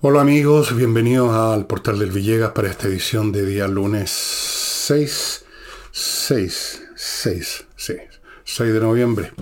[0.00, 5.44] Hola amigos, bienvenidos al Portal del Villegas para esta edición de día lunes 6,
[5.90, 8.00] 6, 6, 6,
[8.44, 9.32] 6 de noviembre.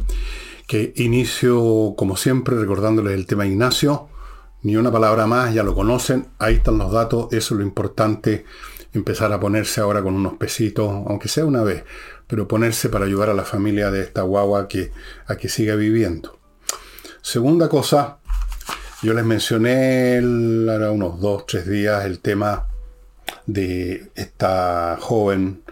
[0.66, 4.08] Que inicio, como siempre, recordándoles el tema Ignacio.
[4.62, 8.46] Ni una palabra más, ya lo conocen, ahí están los datos, eso es lo importante,
[8.94, 11.84] empezar a ponerse ahora con unos pesitos, aunque sea una vez,
[12.26, 14.90] pero ponerse para ayudar a la familia de esta guagua que,
[15.26, 16.38] a que siga viviendo.
[17.20, 18.20] Segunda cosa,
[19.06, 20.18] yo les mencioné
[20.68, 22.66] ahora unos dos, tres días el tema
[23.46, 25.62] de esta joven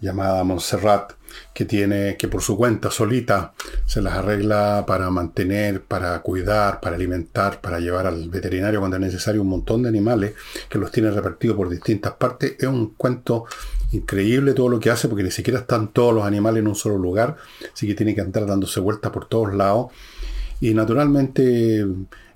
[0.00, 1.14] llamada Montserrat
[1.52, 3.54] que tiene que por su cuenta solita
[3.86, 9.02] se las arregla para mantener, para cuidar, para alimentar, para llevar al veterinario cuando es
[9.02, 10.34] necesario un montón de animales
[10.68, 12.54] que los tiene repartidos por distintas partes.
[12.56, 13.46] Es un cuento
[13.90, 16.98] increíble todo lo que hace porque ni siquiera están todos los animales en un solo
[16.98, 17.36] lugar,
[17.74, 19.88] así que tiene que andar dándose vueltas por todos lados.
[20.60, 21.86] Y naturalmente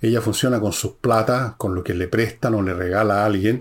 [0.00, 3.58] ella funciona con sus platas, con lo que le prestan o le regala a alguien,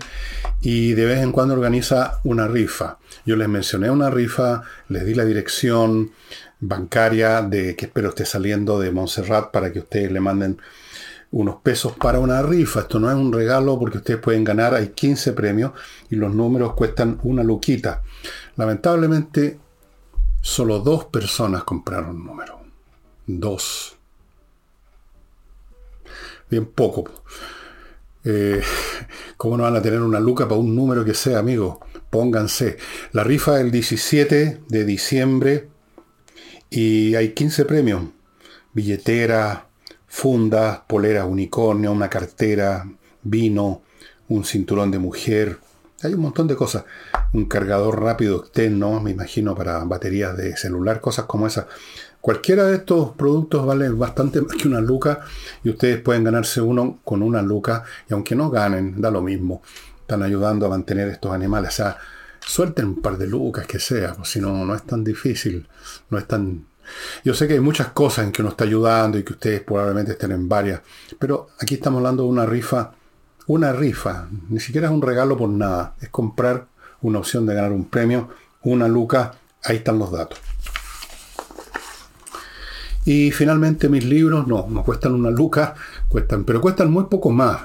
[0.60, 2.98] y de vez en cuando organiza una rifa.
[3.26, 6.12] Yo les mencioné una rifa, les di la dirección
[6.60, 10.58] bancaria de que espero esté saliendo de Montserrat para que ustedes le manden
[11.32, 12.80] unos pesos para una rifa.
[12.80, 15.72] Esto no es un regalo porque ustedes pueden ganar, hay 15 premios
[16.10, 18.02] y los números cuestan una luquita.
[18.56, 19.58] Lamentablemente,
[20.40, 22.60] solo dos personas compraron número.
[23.26, 23.99] Dos
[26.50, 27.04] bien poco.
[28.24, 28.60] Eh,
[29.36, 31.80] ¿Cómo no van a tener una luca para un número que sea, amigo?
[32.10, 32.76] Pónganse.
[33.12, 35.68] La rifa del 17 de diciembre
[36.68, 38.02] y hay 15 premios.
[38.72, 39.66] Billetera,
[40.06, 42.86] fundas, polera unicornio, una cartera,
[43.22, 43.82] vino,
[44.28, 45.58] un cinturón de mujer.
[46.02, 46.84] Hay un montón de cosas.
[47.32, 51.66] Un cargador rápido externo, me imagino, para baterías de celular, cosas como esas.
[52.20, 55.20] Cualquiera de estos productos vale bastante más que una luca
[55.64, 59.62] y ustedes pueden ganarse uno con una luca y aunque no ganen, da lo mismo.
[60.02, 61.70] Están ayudando a mantener estos animales.
[61.70, 61.96] O sea,
[62.40, 65.66] suelten un par de lucas que sea, pues si no, no es tan difícil.
[66.10, 66.66] No es tan...
[67.24, 70.12] Yo sé que hay muchas cosas en que uno está ayudando y que ustedes probablemente
[70.12, 70.80] estén en varias,
[71.18, 72.92] pero aquí estamos hablando de una rifa.
[73.46, 76.66] Una rifa, ni siquiera es un regalo por nada, es comprar
[77.00, 78.28] una opción de ganar un premio,
[78.62, 79.32] una luca,
[79.64, 80.38] ahí están los datos.
[83.04, 85.74] Y finalmente mis libros, no, no cuestan una luca,
[86.08, 87.62] cuestan, pero cuestan muy poco más.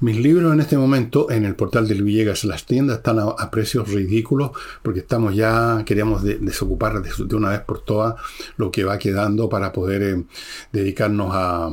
[0.00, 3.88] Mis libros en este momento en el portal del Villegas, las tiendas están a, precios
[3.88, 4.52] ridículos
[4.82, 8.14] porque estamos ya, queríamos desocupar de, una vez por todas
[8.56, 10.24] lo que va quedando para poder eh,
[10.72, 11.70] dedicarnos a,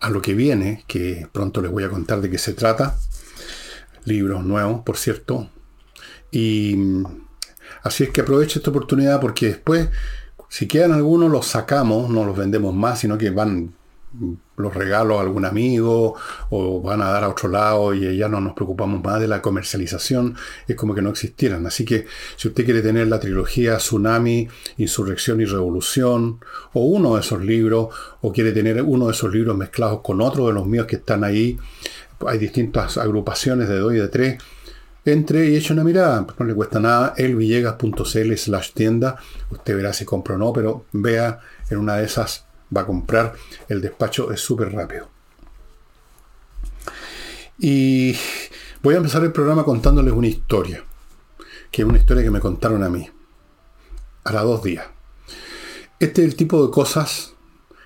[0.00, 2.94] a lo que viene, que pronto les voy a contar de qué se trata.
[4.04, 5.48] Libros nuevos, por cierto.
[6.30, 7.04] Y mm,
[7.84, 9.88] así es que aprovecho esta oportunidad porque después
[10.54, 13.74] si quedan algunos, los sacamos, no los vendemos más, sino que van
[14.56, 16.14] los regalos a algún amigo
[16.50, 19.42] o van a dar a otro lado y ya no nos preocupamos más de la
[19.42, 20.36] comercialización,
[20.68, 21.66] es como que no existieran.
[21.66, 22.06] Así que
[22.36, 26.38] si usted quiere tener la trilogía Tsunami, Insurrección y Revolución,
[26.72, 27.88] o uno de esos libros,
[28.20, 31.24] o quiere tener uno de esos libros mezclados con otro de los míos que están
[31.24, 31.58] ahí,
[32.28, 34.38] hay distintas agrupaciones de dos y de tres,
[35.04, 39.16] entre y eche una mirada, no le cuesta nada, elvillegas.cl slash tienda,
[39.50, 43.34] usted verá si compra o no, pero vea, en una de esas va a comprar,
[43.68, 45.10] el despacho es súper rápido.
[47.58, 48.16] Y
[48.82, 50.84] voy a empezar el programa contándoles una historia,
[51.70, 53.08] que es una historia que me contaron a mí,
[54.24, 54.86] a las dos días.
[56.00, 57.34] Este es el tipo de cosas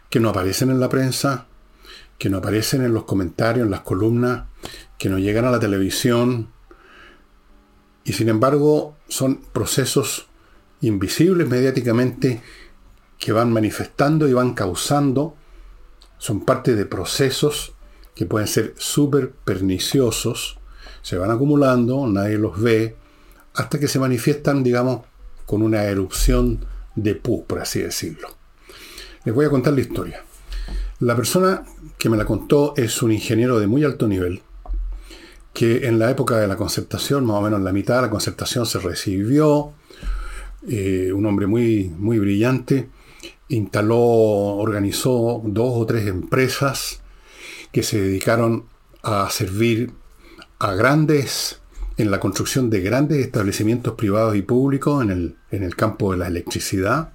[0.08, 1.46] que no aparecen en la prensa,
[2.16, 4.44] que no aparecen en los comentarios, en las columnas,
[4.98, 6.48] que no llegan a la televisión,
[8.08, 10.28] y sin embargo son procesos
[10.80, 12.40] invisibles mediáticamente
[13.18, 15.34] que van manifestando y van causando,
[16.16, 17.74] son parte de procesos
[18.14, 20.58] que pueden ser súper perniciosos,
[21.02, 22.96] se van acumulando, nadie los ve,
[23.54, 25.02] hasta que se manifiestan, digamos,
[25.44, 26.64] con una erupción
[26.94, 28.28] de pus, por así decirlo.
[29.24, 30.24] Les voy a contar la historia.
[31.00, 31.62] La persona
[31.98, 34.40] que me la contó es un ingeniero de muy alto nivel,
[35.58, 38.10] que en la época de la concertación, más o menos en la mitad de la
[38.10, 39.72] concertación, se recibió,
[40.68, 42.88] eh, un hombre muy, muy brillante,
[43.48, 47.00] instaló, organizó dos o tres empresas
[47.72, 48.66] que se dedicaron
[49.02, 49.90] a servir
[50.60, 51.60] a grandes,
[51.96, 56.18] en la construcción de grandes establecimientos privados y públicos en el, en el campo de
[56.18, 57.14] la electricidad.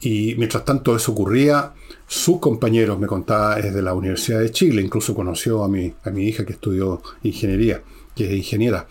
[0.00, 1.72] Y mientras tanto eso ocurría,
[2.08, 6.26] sus compañeros, me contaba, desde la Universidad de Chile, incluso conoció a mi, a mi
[6.26, 7.82] hija que estudió ingeniería,
[8.16, 8.88] que es ingeniera.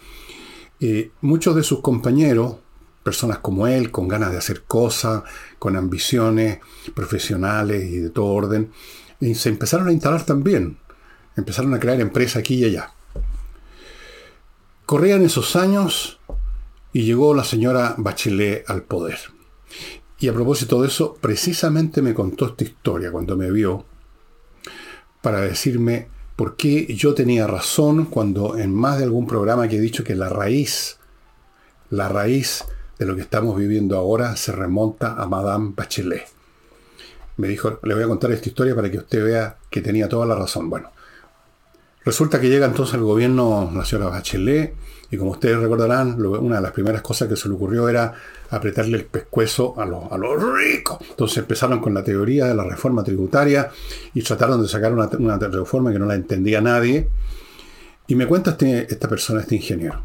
[0.80, 2.56] Eh, muchos de sus compañeros,
[3.04, 5.24] personas como él, con ganas de hacer cosas,
[5.60, 6.60] con ambiciones
[6.94, 8.72] profesionales y de todo orden,
[9.20, 10.78] se empezaron a instalar también
[11.38, 12.92] Empezaron a crear empresas aquí y allá.
[14.88, 16.20] Corrían esos años
[16.92, 19.20] y llegó la señora Bachelet al poder.
[20.20, 23.86] Y a propósito de eso, precisamente me contó esta historia cuando me vio
[25.22, 29.82] para decirme por qué yo tenía razón cuando en más de algún programa que he
[29.82, 30.98] dicho que la raíz,
[31.90, 32.64] la raíz
[32.98, 36.28] de lo que estamos viviendo ahora se remonta a Madame Bachelet.
[37.38, 40.26] Me dijo, le voy a contar esta historia para que usted vea que tenía toda
[40.26, 40.70] la razón.
[40.70, 40.92] Bueno,
[42.04, 44.76] resulta que llega entonces el gobierno la señora Bachelet
[45.10, 48.14] y como ustedes recordarán, una de las primeras cosas que se le ocurrió era
[48.50, 50.98] apretarle el pescuezo a los, a los ricos.
[51.10, 53.70] Entonces empezaron con la teoría de la reforma tributaria
[54.14, 57.08] y trataron de sacar una, una reforma que no la entendía nadie.
[58.08, 60.02] Y me cuenta este, esta persona, este ingeniero,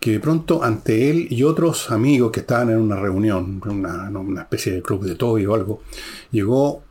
[0.00, 4.42] que de pronto ante él y otros amigos que estaban en una reunión, una, una
[4.42, 5.82] especie de club de Toby o algo,
[6.30, 6.82] llegó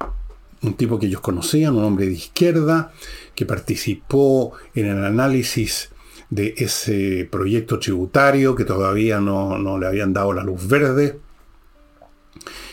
[0.62, 2.92] un tipo que ellos conocían, un hombre de izquierda,
[3.36, 5.92] que participó en el análisis
[6.30, 11.20] de ese proyecto tributario que todavía no, le habían dado la luz verde.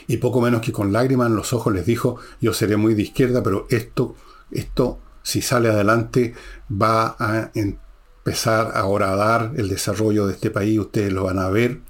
[0.06, 3.03] Y poco menos que con lágrimas en los ojos les dijo, yo seré muy de
[3.03, 4.17] izquierda, pero esto,
[4.51, 6.35] esto, si sale adelante,
[6.71, 11.49] va a empezar ahora a dar el desarrollo de este país, ustedes lo van a
[11.49, 11.81] ver.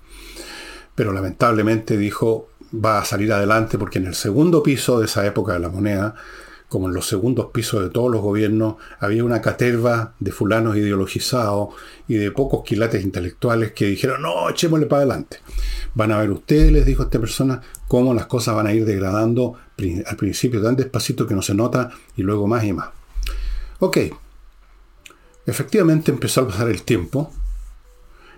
[0.94, 5.54] Pero lamentablemente dijo, va a salir adelante porque en el segundo piso de esa época
[5.54, 6.14] de la moneda
[6.74, 11.68] como en los segundos pisos de todos los gobiernos, había una caterva de fulanos ideologizados
[12.08, 15.36] y de pocos quilates intelectuales que dijeron, no, echémosle para adelante.
[15.94, 19.54] Van a ver ustedes, les dijo esta persona, cómo las cosas van a ir degradando
[20.04, 22.88] al principio tan despacito que no se nota y luego más y más.
[23.78, 23.98] Ok,
[25.46, 27.32] efectivamente empezó a pasar el tiempo,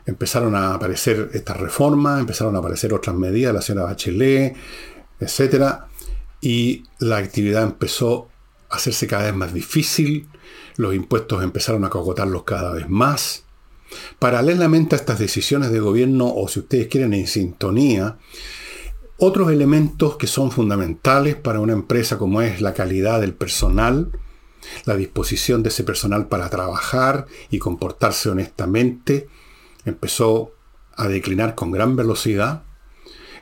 [0.05, 4.55] empezaron a aparecer estas reformas, empezaron a aparecer otras medidas, la señora Bachelet,
[5.21, 5.86] etcétera
[6.47, 8.29] y la actividad empezó
[8.71, 10.29] a hacerse cada vez más difícil,
[10.77, 13.43] los impuestos empezaron a cogotarlos cada vez más.
[14.21, 18.19] Paralelamente a estas decisiones de gobierno, o si ustedes quieren en sintonía,
[19.17, 24.13] otros elementos que son fundamentales para una empresa como es la calidad del personal,
[24.85, 29.29] la disposición de ese personal para trabajar y comportarse honestamente,
[29.85, 30.53] empezó
[30.95, 32.66] a declinar con gran velocidad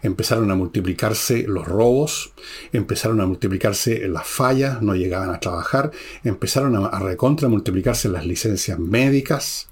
[0.04, 2.34] empezaron a multiplicarse los robos,
[2.72, 5.90] empezaron a multiplicarse las fallas, no llegaban a trabajar,
[6.22, 9.68] empezaron a, recontra multiplicarse las licencias médicas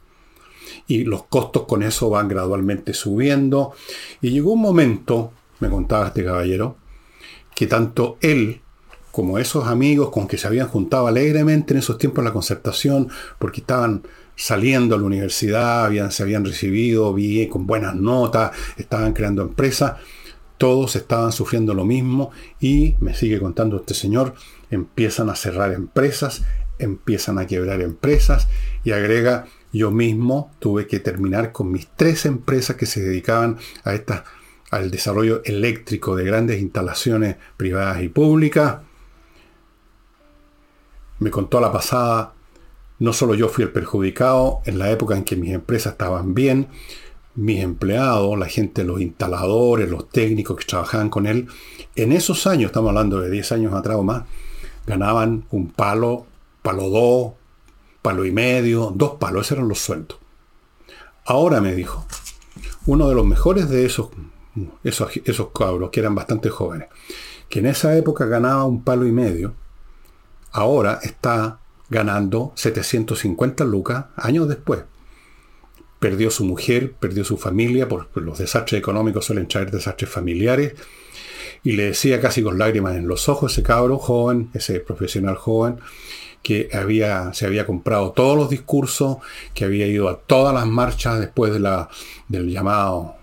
[0.87, 3.75] y los costos con eso van gradualmente subiendo.
[4.23, 6.77] Y llegó un momento, me contaba este caballero,
[7.55, 8.63] que tanto él
[9.11, 13.11] como esos amigos con que se habían juntado alegremente en esos tiempos en la concertación,
[13.39, 14.03] porque estaban
[14.35, 19.97] saliendo a la universidad, habían, se habían recibido bien, con buenas notas, estaban creando empresas,
[20.63, 22.31] todos estaban sufriendo lo mismo
[22.61, 24.35] y, me sigue contando este señor,
[24.71, 26.45] empiezan a cerrar empresas,
[26.79, 28.47] empiezan a quebrar empresas
[28.85, 33.95] y agrega, yo mismo tuve que terminar con mis tres empresas que se dedicaban a
[33.95, 34.23] esta,
[34.71, 38.83] al desarrollo eléctrico de grandes instalaciones privadas y públicas.
[41.19, 42.35] Me contó la pasada,
[43.01, 46.69] no solo yo fui el perjudicado en la época en que mis empresas estaban bien,
[47.35, 51.49] mis empleados, la gente, los instaladores, los técnicos que trabajaban con él,
[51.97, 54.25] en esos años, estamos hablando de 10 años atrás o más,
[54.87, 56.27] ganaban un palo,
[56.63, 57.33] palo dos,
[58.03, 60.19] palo y medio, dos palos, esos eran los sueldos.
[61.25, 62.05] Ahora me dijo,
[62.87, 64.09] uno de los mejores de esos,
[64.83, 66.89] esos, esos cabros, que eran bastante jóvenes,
[67.49, 69.55] que en esa época ganaba un palo y medio,
[70.51, 74.85] ahora está ganando 750 lucas años después
[76.03, 80.75] perdió su mujer, perdió su familia, porque los desastres económicos suelen traer desastres familiares.
[81.63, 85.79] Y le decía casi con lágrimas en los ojos ese cabro joven, ese profesional joven,
[86.43, 89.19] que había, se había comprado todos los discursos,
[89.55, 91.89] que había ido a todas las marchas después de la,
[92.27, 93.15] del llamado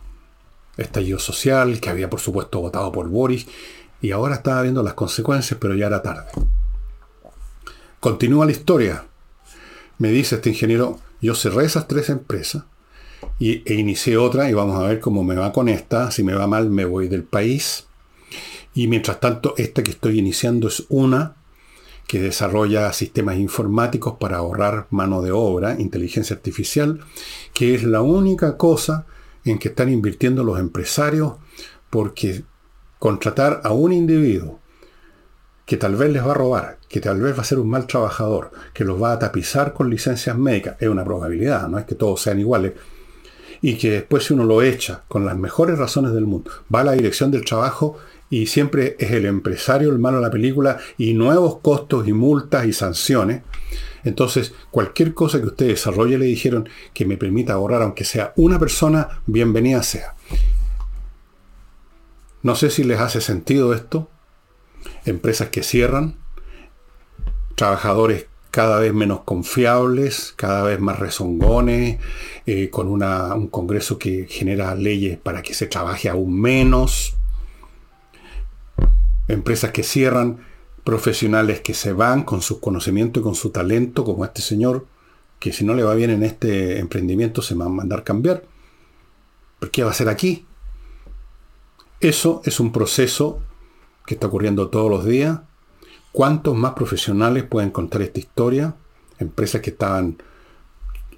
[0.77, 3.45] estallido social, que había por supuesto votado por Boris,
[4.01, 6.31] y ahora estaba viendo las consecuencias, pero ya era tarde.
[7.99, 9.03] Continúa la historia.
[9.97, 12.63] Me dice este ingeniero, yo cerré esas tres empresas
[13.39, 16.11] y, e inicié otra y vamos a ver cómo me va con esta.
[16.11, 17.85] Si me va mal, me voy del país.
[18.73, 21.35] Y mientras tanto, esta que estoy iniciando es una
[22.07, 27.01] que desarrolla sistemas informáticos para ahorrar mano de obra, inteligencia artificial,
[27.53, 29.05] que es la única cosa
[29.45, 31.33] en que están invirtiendo los empresarios
[31.89, 32.43] porque
[32.97, 34.59] contratar a un individuo
[35.69, 37.85] que tal vez les va a robar, que tal vez va a ser un mal
[37.85, 41.93] trabajador, que los va a tapizar con licencias médicas, es una probabilidad, no es que
[41.93, 42.73] todos sean iguales,
[43.61, 46.85] y que después si uno lo echa con las mejores razones del mundo, va a
[46.85, 47.99] la dirección del trabajo
[48.31, 52.65] y siempre es el empresario el malo de la película y nuevos costos y multas
[52.65, 53.43] y sanciones.
[54.03, 58.57] Entonces, cualquier cosa que usted desarrolle, le dijeron, que me permita ahorrar, aunque sea una
[58.57, 60.15] persona, bienvenida sea.
[62.41, 64.09] No sé si les hace sentido esto.
[65.05, 66.15] Empresas que cierran,
[67.55, 71.99] trabajadores cada vez menos confiables, cada vez más rezongones,
[72.45, 77.15] eh, con un Congreso que genera leyes para que se trabaje aún menos,
[79.27, 80.39] empresas que cierran,
[80.83, 84.87] profesionales que se van con sus conocimientos y con su talento, como este señor,
[85.37, 88.43] que si no le va bien en este emprendimiento se va a mandar cambiar.
[89.59, 90.45] ¿Pero qué va a hacer aquí?
[91.99, 93.41] Eso es un proceso
[94.09, 95.39] que está ocurriendo todos los días
[96.11, 98.75] ¿Cuántos más profesionales pueden contar esta historia?
[99.19, 100.17] Empresas que estaban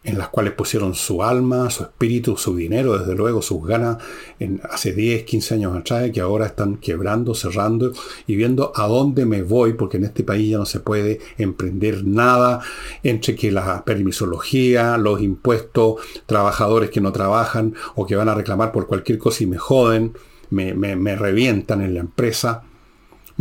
[0.03, 3.99] en las cuales pusieron su alma, su espíritu, su dinero, desde luego sus ganas
[4.39, 7.93] en, hace 10, 15 años atrás, que ahora están quebrando, cerrando
[8.25, 12.03] y viendo a dónde me voy, porque en este país ya no se puede emprender
[12.03, 12.61] nada
[13.03, 18.71] entre que la permisología, los impuestos, trabajadores que no trabajan o que van a reclamar
[18.71, 20.13] por cualquier cosa y me joden,
[20.49, 22.63] me, me revientan en la empresa.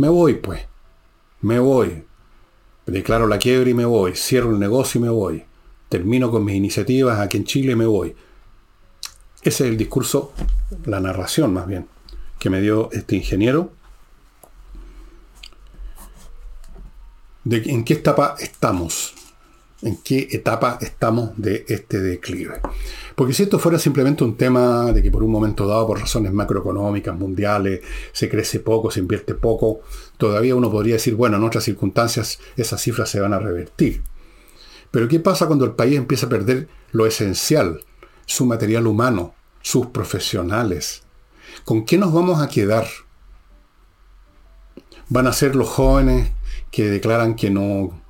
[0.01, 0.61] Me voy pues
[1.41, 2.03] me voy.
[2.87, 4.15] Declaro la quiebra y me voy.
[4.15, 5.43] Cierro el negocio y me voy.
[5.89, 8.15] Termino con mis iniciativas aquí en Chile y me voy.
[9.43, 10.33] Ese es el discurso,
[10.85, 11.87] la narración más bien,
[12.39, 13.73] que me dio este ingeniero.
[17.43, 19.13] De en qué etapa estamos.
[19.83, 22.61] En qué etapa estamos de este declive.
[23.15, 26.31] Porque si esto fuera simplemente un tema de que por un momento dado, por razones
[26.33, 29.81] macroeconómicas, mundiales, se crece poco, se invierte poco,
[30.17, 34.03] todavía uno podría decir, bueno, en otras circunstancias esas cifras se van a revertir.
[34.91, 37.79] Pero ¿qué pasa cuando el país empieza a perder lo esencial,
[38.25, 41.03] su material humano, sus profesionales?
[41.65, 42.87] ¿Con qué nos vamos a quedar?
[45.09, 46.31] ¿Van a ser los jóvenes
[46.71, 48.00] que declaran que no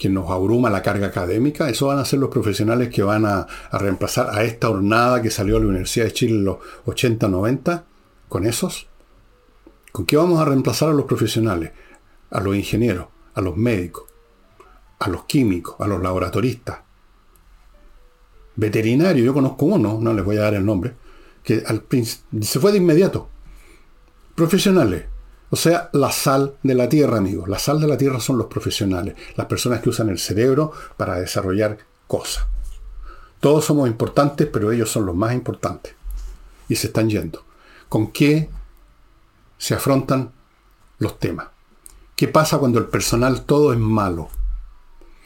[0.00, 3.46] que nos abruma la carga académica, eso van a ser los profesionales que van a,
[3.70, 7.84] reemplazar a esta hornada que salió a la Universidad de Chile en los 80, 90,
[8.26, 8.86] con esos.
[9.92, 11.72] ¿Con qué vamos a reemplazar a los profesionales?
[12.30, 14.04] A los ingenieros, a los médicos,
[15.00, 16.78] a los químicos, a los laboratoristas.
[18.56, 20.94] Veterinario, yo conozco uno, no les voy a dar el nombre,
[21.44, 21.84] que al,
[22.40, 23.28] se fue de inmediato.
[24.34, 25.04] Profesionales,
[25.50, 27.48] o sea, la sal de la tierra, amigos.
[27.48, 31.18] La sal de la tierra son los profesionales, las personas que usan el cerebro para
[31.18, 32.46] desarrollar cosas.
[33.40, 35.94] Todos somos importantes, pero ellos son los más importantes.
[36.68, 37.42] Y se están yendo.
[37.88, 38.48] ¿Con qué
[39.58, 40.30] se afrontan
[40.98, 41.48] los temas?
[42.14, 44.28] ¿Qué pasa cuando el personal todo es malo?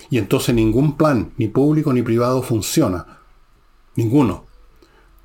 [0.08, 3.18] Y entonces ningún plan, ni público ni privado, funciona.
[3.96, 4.43] Ninguno.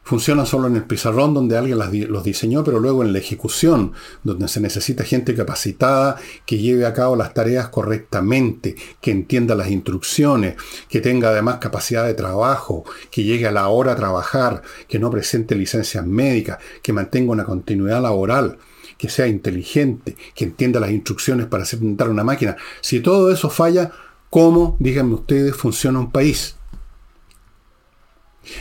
[0.10, 4.48] Funciona solo en el pizarrón donde alguien los diseñó, pero luego en la ejecución, donde
[4.48, 6.16] se necesita gente capacitada
[6.48, 10.56] que lleve a cabo las tareas correctamente, que entienda las instrucciones,
[10.90, 15.12] que tenga además capacidad de trabajo, que llegue a la hora a trabajar, que no
[15.12, 18.58] presente licencias médicas, que mantenga una continuidad laboral,
[18.98, 22.58] que sea inteligente, que entienda las instrucciones para hacer una máquina.
[22.82, 23.92] Si todo eso falla,
[24.32, 26.56] ¿cómo, díganme ustedes, funciona un país?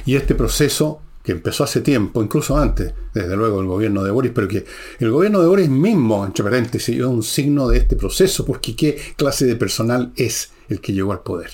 [0.04, 4.32] Y este proceso que empezó hace tiempo, incluso antes, desde luego, el gobierno de Boris,
[4.34, 4.64] pero que
[4.98, 8.98] el gobierno de Boris mismo, entre paréntesis, es un signo de este proceso, porque qué
[9.14, 11.50] clase de personal es el que llegó al poder.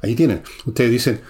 [0.00, 0.42] Ahí tienen.
[0.64, 1.20] Ustedes dicen,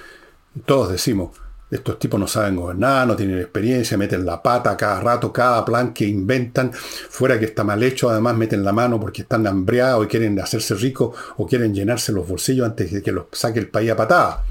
[0.67, 1.31] todos decimos,
[1.69, 5.93] estos tipos no saben gobernar, no tienen experiencia, meten la pata cada rato, cada plan
[5.93, 10.09] que inventan, fuera que está mal hecho, además meten la mano porque están hambreados y
[10.09, 13.91] quieren hacerse ricos o quieren llenarse los bolsillos antes de que los saque el país
[13.91, 14.45] a patada.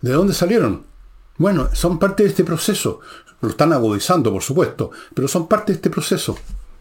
[0.00, 0.84] ¿De dónde salieron?
[1.38, 3.00] Bueno, son parte de este proceso.
[3.40, 6.36] Lo están agudizando, por supuesto, pero son parte de este proceso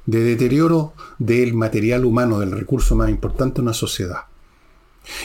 [0.08, 4.22] de deterioro del material humano, del recurso más importante de una sociedad.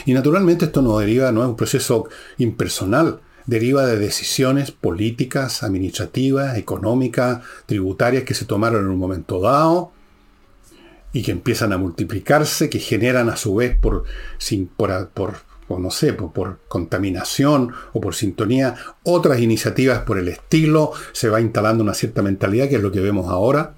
[0.05, 2.07] Y naturalmente esto no deriva, no es un proceso
[2.37, 9.91] impersonal, deriva de decisiones políticas, administrativas, económicas, tributarias que se tomaron en un momento dado
[11.11, 14.03] y que empiezan a multiplicarse, que generan a su vez por,
[14.37, 15.35] sin, por, por
[15.67, 21.41] o no sé, por, contaminación o por sintonía, otras iniciativas por el estilo, se va
[21.41, 23.75] instalando una cierta mentalidad, que es lo que vemos ahora,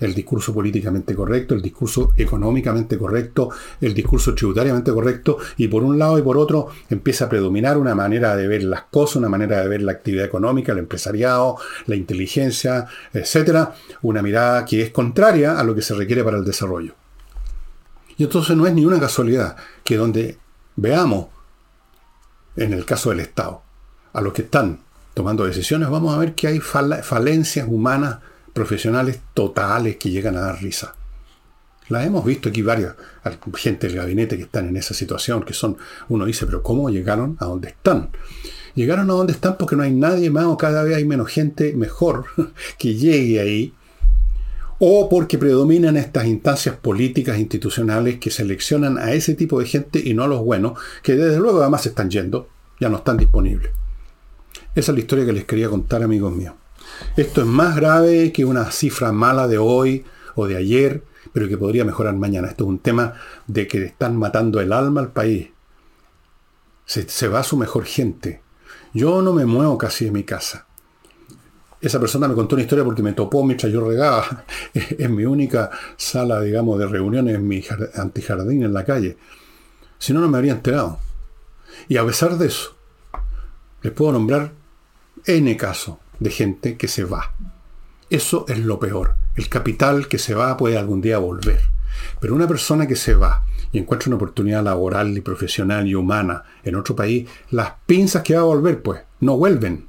[0.00, 5.98] el discurso políticamente correcto, el discurso económicamente correcto, el discurso tributariamente correcto, y por un
[5.98, 9.60] lado y por otro empieza a predominar una manera de ver las cosas, una manera
[9.60, 11.56] de ver la actividad económica, el empresariado,
[11.86, 16.44] la inteligencia, etcétera, una mirada que es contraria a lo que se requiere para el
[16.44, 16.94] desarrollo.
[18.18, 20.38] Y entonces no es ni una casualidad que donde
[20.76, 21.26] veamos
[22.56, 23.62] en el caso del Estado,
[24.12, 24.80] a los que están
[25.14, 28.18] tomando decisiones, vamos a ver que hay falencias humanas,
[28.52, 30.94] profesionales totales que llegan a dar risa.
[31.88, 32.94] Las hemos visto aquí varias,
[33.54, 35.76] gente del gabinete que están en esa situación, que son,
[36.08, 38.10] uno dice, pero ¿cómo llegaron a donde están?
[38.74, 41.74] Llegaron a donde están porque no hay nadie más o cada vez hay menos gente
[41.74, 42.26] mejor
[42.78, 43.74] que llegue ahí,
[44.78, 50.14] o porque predominan estas instancias políticas institucionales que seleccionan a ese tipo de gente y
[50.14, 53.70] no a los buenos, que desde luego además se están yendo, ya no están disponibles.
[54.74, 56.54] Esa es la historia que les quería contar, amigos míos.
[57.16, 60.04] Esto es más grave que una cifra mala de hoy
[60.34, 61.02] o de ayer,
[61.32, 62.48] pero que podría mejorar mañana.
[62.48, 63.14] Esto es un tema
[63.46, 65.48] de que están matando el alma al país.
[66.84, 68.42] Se, va su mejor gente.
[68.94, 70.65] Yo no me muevo casi de mi casa.
[71.86, 75.70] Esa persona me contó una historia porque me topó mientras yo regaba en mi única
[75.96, 77.62] sala, digamos, de reuniones, en mi
[77.94, 79.16] antijardín en la calle.
[79.96, 80.98] Si no, no me habría enterado.
[81.86, 82.74] Y a pesar de eso,
[83.82, 84.50] les puedo nombrar
[85.26, 87.32] N casos de gente que se va.
[88.10, 89.14] Eso es lo peor.
[89.36, 91.60] El capital que se va puede algún día volver.
[92.18, 96.42] Pero una persona que se va y encuentra una oportunidad laboral y profesional y humana
[96.64, 99.85] en otro país, las pinzas que va a volver, pues, no vuelven.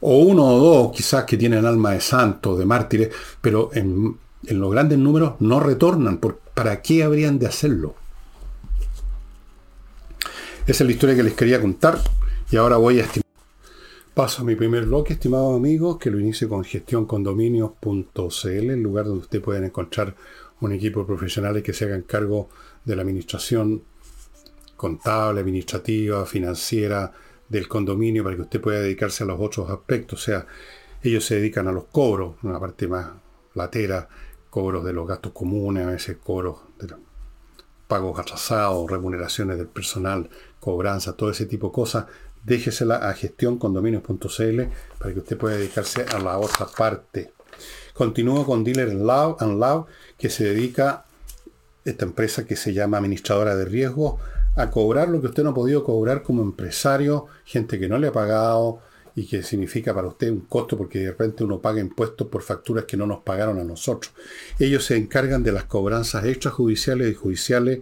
[0.00, 3.10] O uno o dos quizás que tienen alma de santo, de mártires,
[3.40, 6.20] pero en, los grandes números no retornan.
[6.54, 7.94] ¿Para qué habrían de hacerlo?
[10.66, 11.98] Esa es la historia que les quería contar
[12.50, 13.24] y ahora voy a estimar.
[14.14, 19.20] Paso a mi primer bloque, estimados amigos, que lo inicio con gestioncondominios.cl, el lugar donde
[19.20, 20.14] usted pueden encontrar
[20.60, 22.48] un equipo de profesionales que se hagan cargo
[22.84, 23.82] de la administración
[24.76, 27.12] contable, administrativa, financiera
[27.48, 30.20] del condominio para que usted pueda dedicarse a los otros aspectos.
[30.20, 30.46] O sea,
[31.02, 33.10] ellos se dedican a los cobros, una parte más
[33.54, 34.08] latera,
[34.50, 36.94] cobros de los gastos comunes, a veces cobros de
[37.86, 40.28] pagos atrasados, remuneraciones del personal,
[40.60, 42.06] cobranza, todo ese tipo de cosas
[42.46, 44.62] déjesela a gestioncondominios.cl
[44.98, 47.32] para que usted pueda dedicarse a la otra parte.
[47.92, 49.86] Continúo con Dealer Love and Love,
[50.16, 51.04] que se dedica,
[51.84, 54.18] esta empresa que se llama Administradora de Riesgo,
[54.56, 58.08] a cobrar lo que usted no ha podido cobrar como empresario, gente que no le
[58.08, 58.80] ha pagado
[59.14, 62.84] y que significa para usted un costo porque de repente uno paga impuestos por facturas
[62.84, 64.12] que no nos pagaron a nosotros.
[64.58, 67.80] Ellos se encargan de las cobranzas extrajudiciales y judiciales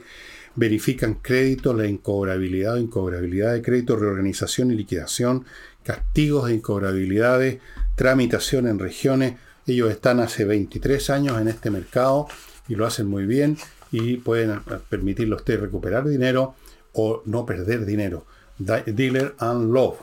[0.56, 5.44] verifican créditos, la incobrabilidad o incobrabilidad de crédito, reorganización y liquidación,
[5.82, 7.58] castigos de incobrabilidades,
[7.96, 9.34] tramitación en regiones.
[9.66, 12.28] Ellos están hace 23 años en este mercado
[12.68, 13.56] y lo hacen muy bien
[13.90, 16.54] y pueden permitirle a usted recuperar dinero
[16.94, 18.26] o no perder dinero.
[18.58, 19.98] Dealer and Love.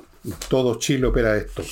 [0.48, 1.64] Todo Chile opera esto.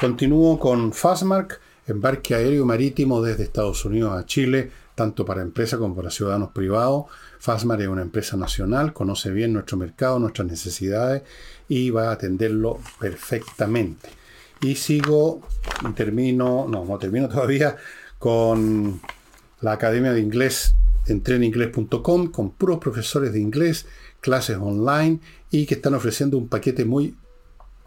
[0.00, 5.94] Continúo con Fastmark, embarque aéreo marítimo desde Estados Unidos a Chile, tanto para empresas como
[5.94, 7.06] para ciudadanos privados.
[7.38, 11.22] Fasmar es una empresa nacional, conoce bien nuestro mercado, nuestras necesidades
[11.68, 14.08] y va a atenderlo perfectamente.
[14.60, 15.42] Y sigo
[15.88, 17.76] y termino, no, no termino todavía
[18.18, 19.00] con
[19.60, 20.74] la Academia de Inglés
[21.08, 23.86] entreninglés.com con puros profesores de inglés,
[24.20, 27.16] clases online y que están ofreciendo un paquete muy,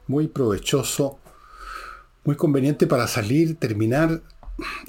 [0.08, 1.20] muy provechoso,
[2.24, 4.22] muy conveniente para salir, terminar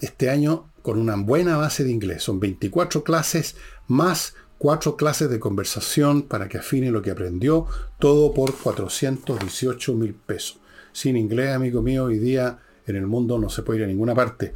[0.01, 2.23] este año con una buena base de inglés.
[2.23, 7.67] Son 24 clases más cuatro clases de conversación para que afine lo que aprendió,
[7.99, 10.61] todo por 418 mil pesos.
[10.93, 14.15] Sin inglés, amigo mío, hoy día en el mundo no se puede ir a ninguna
[14.15, 14.55] parte.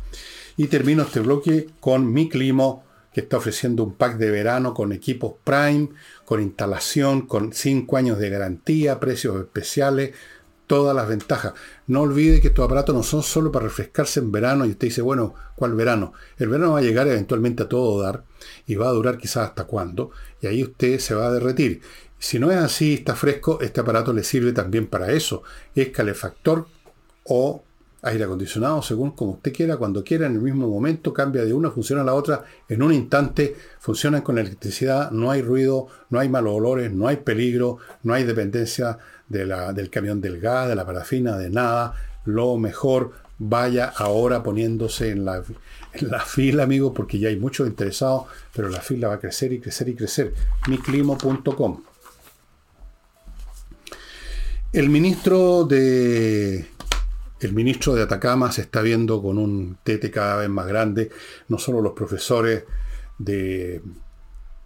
[0.56, 2.84] Y termino este bloque con mi climo,
[3.16, 5.88] que está ofreciendo un pack de verano con equipos Prime,
[6.26, 10.14] con instalación, con 5 años de garantía, precios especiales,
[10.66, 11.54] todas las ventajas.
[11.86, 15.00] No olvide que estos aparatos no son solo para refrescarse en verano y usted dice,
[15.00, 16.12] bueno, ¿cuál verano?
[16.36, 18.24] El verano va a llegar eventualmente a todo dar
[18.66, 20.10] y va a durar quizás hasta cuándo
[20.42, 21.80] y ahí usted se va a derretir.
[22.18, 25.42] Si no es así, está fresco, este aparato le sirve también para eso.
[25.74, 26.66] Es calefactor
[27.24, 27.64] o
[28.06, 31.70] aire acondicionado, según como usted quiera, cuando quiera, en el mismo momento, cambia de una
[31.70, 36.28] función a la otra, en un instante, funcionan con electricidad, no hay ruido, no hay
[36.28, 41.36] malos olores, no hay peligro, no hay dependencia del camión del gas, de la parafina,
[41.36, 41.94] de nada.
[42.24, 45.42] Lo mejor, vaya ahora poniéndose en la,
[45.92, 49.52] en la fila, amigos, porque ya hay muchos interesados, pero la fila va a crecer
[49.52, 50.34] y crecer y crecer.
[50.68, 51.82] miclimo.com.
[54.72, 56.66] El ministro de
[57.40, 61.10] el ministro de Atacama se está viendo con un tete cada vez más grande.
[61.48, 62.64] No solo los profesores
[63.18, 63.82] de,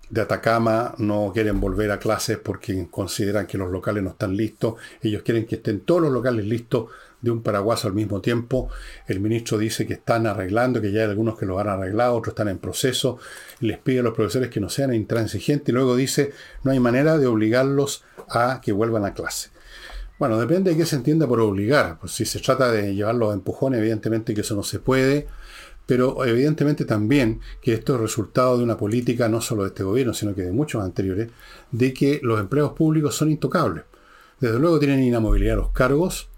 [0.09, 4.75] de Atacama no quieren volver a clases porque consideran que los locales no están listos.
[5.03, 6.87] Ellos quieren que estén todos los locales listos
[7.21, 8.69] de un paraguaso al mismo tiempo.
[9.07, 12.33] El ministro dice que están arreglando, que ya hay algunos que lo han arreglado, otros
[12.33, 13.19] están en proceso.
[13.61, 17.19] Les pide a los profesores que no sean intransigentes y luego dice no hay manera
[17.19, 19.51] de obligarlos a que vuelvan a clase.
[20.21, 21.99] Bueno, depende de qué se entienda por obligar.
[21.99, 25.27] Pues si se trata de llevarlos a empujones, evidentemente que eso no se puede
[25.91, 30.15] pero evidentemente también que esto es resultado de una política no solo de este gobierno,
[30.15, 31.33] sino que de muchos anteriores,
[31.73, 33.83] de que los empleos públicos son intocables.
[34.39, 36.29] Desde luego tienen inamovilidad los cargos,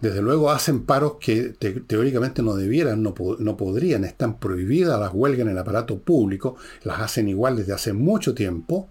[0.00, 1.50] desde luego hacen paros que
[1.86, 6.98] teóricamente no debieran, no, no, podrían, están prohibidas las huelgas en el aparato público, las
[6.98, 8.88] hacen igual desde hace mucho tiempo.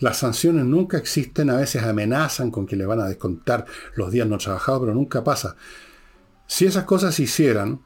[0.00, 4.26] Las sanciones nunca existen, a veces amenazan con que le van a descontar los días
[4.26, 5.56] no trabajados, pero nunca pasa.
[6.46, 7.80] Si esas cosas se hicieran,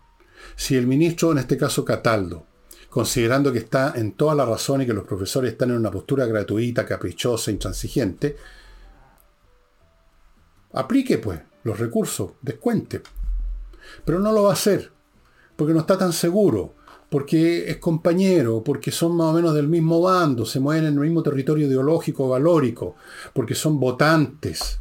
[0.57, 2.47] si el ministro, en este caso Cataldo,
[2.89, 6.27] considerando que está en toda la razón y que los profesores están en una postura
[6.27, 8.37] gratuita, caprichosa, intransigente,
[10.73, 13.03] aplique pues los recursos, descuente.
[14.05, 14.91] Pero no lo va a hacer,
[15.57, 16.75] porque no está tan seguro,
[17.11, 21.01] porque es compañero, porque son más o menos del mismo bando, se mueven en el
[21.01, 22.97] mismo territorio ideológico, valórico,
[23.33, 24.79] porque son votantes.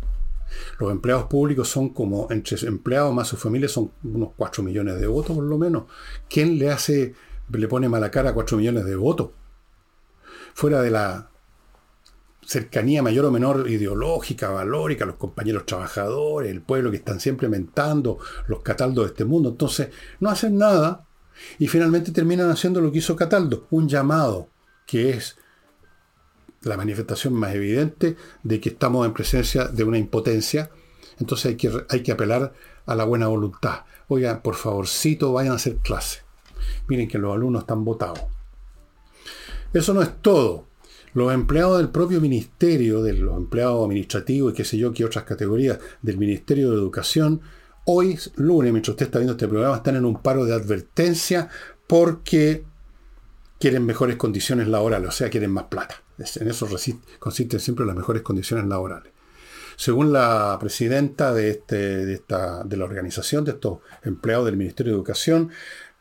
[0.79, 5.07] Los empleados públicos son como, entre empleados más su familia, son unos 4 millones de
[5.07, 5.83] votos por lo menos.
[6.29, 7.13] ¿Quién le hace,
[7.51, 9.29] le pone mala cara a 4 millones de votos?
[10.53, 11.29] Fuera de la
[12.45, 18.19] cercanía mayor o menor ideológica, valórica, los compañeros trabajadores, el pueblo que están siempre mentando,
[18.47, 19.49] los cataldos de este mundo.
[19.49, 21.06] Entonces, no hacen nada
[21.59, 24.49] y finalmente terminan haciendo lo que hizo Cataldo, un llamado,
[24.85, 25.37] que es
[26.61, 30.69] la manifestación más evidente de que estamos en presencia de una impotencia.
[31.19, 32.53] Entonces hay que, hay que apelar
[32.85, 33.81] a la buena voluntad.
[34.07, 36.21] Oigan, por favorcito, vayan a hacer clase.
[36.87, 38.21] Miren que los alumnos están votados.
[39.73, 40.65] Eso no es todo.
[41.13, 45.25] Los empleados del propio ministerio, de los empleados administrativos y qué sé yo, qué otras
[45.25, 47.41] categorías del Ministerio de Educación,
[47.89, 51.49] hoy, lunes, mientras usted está viendo este programa, están en un paro de advertencia
[51.87, 52.63] porque
[53.59, 55.95] quieren mejores condiciones laborales, o sea, quieren más plata.
[56.17, 56.67] En eso
[57.19, 59.13] consisten siempre las mejores condiciones laborales.
[59.77, 64.93] Según la presidenta de, este, de, esta, de la organización de estos empleados del Ministerio
[64.93, 65.51] de Educación,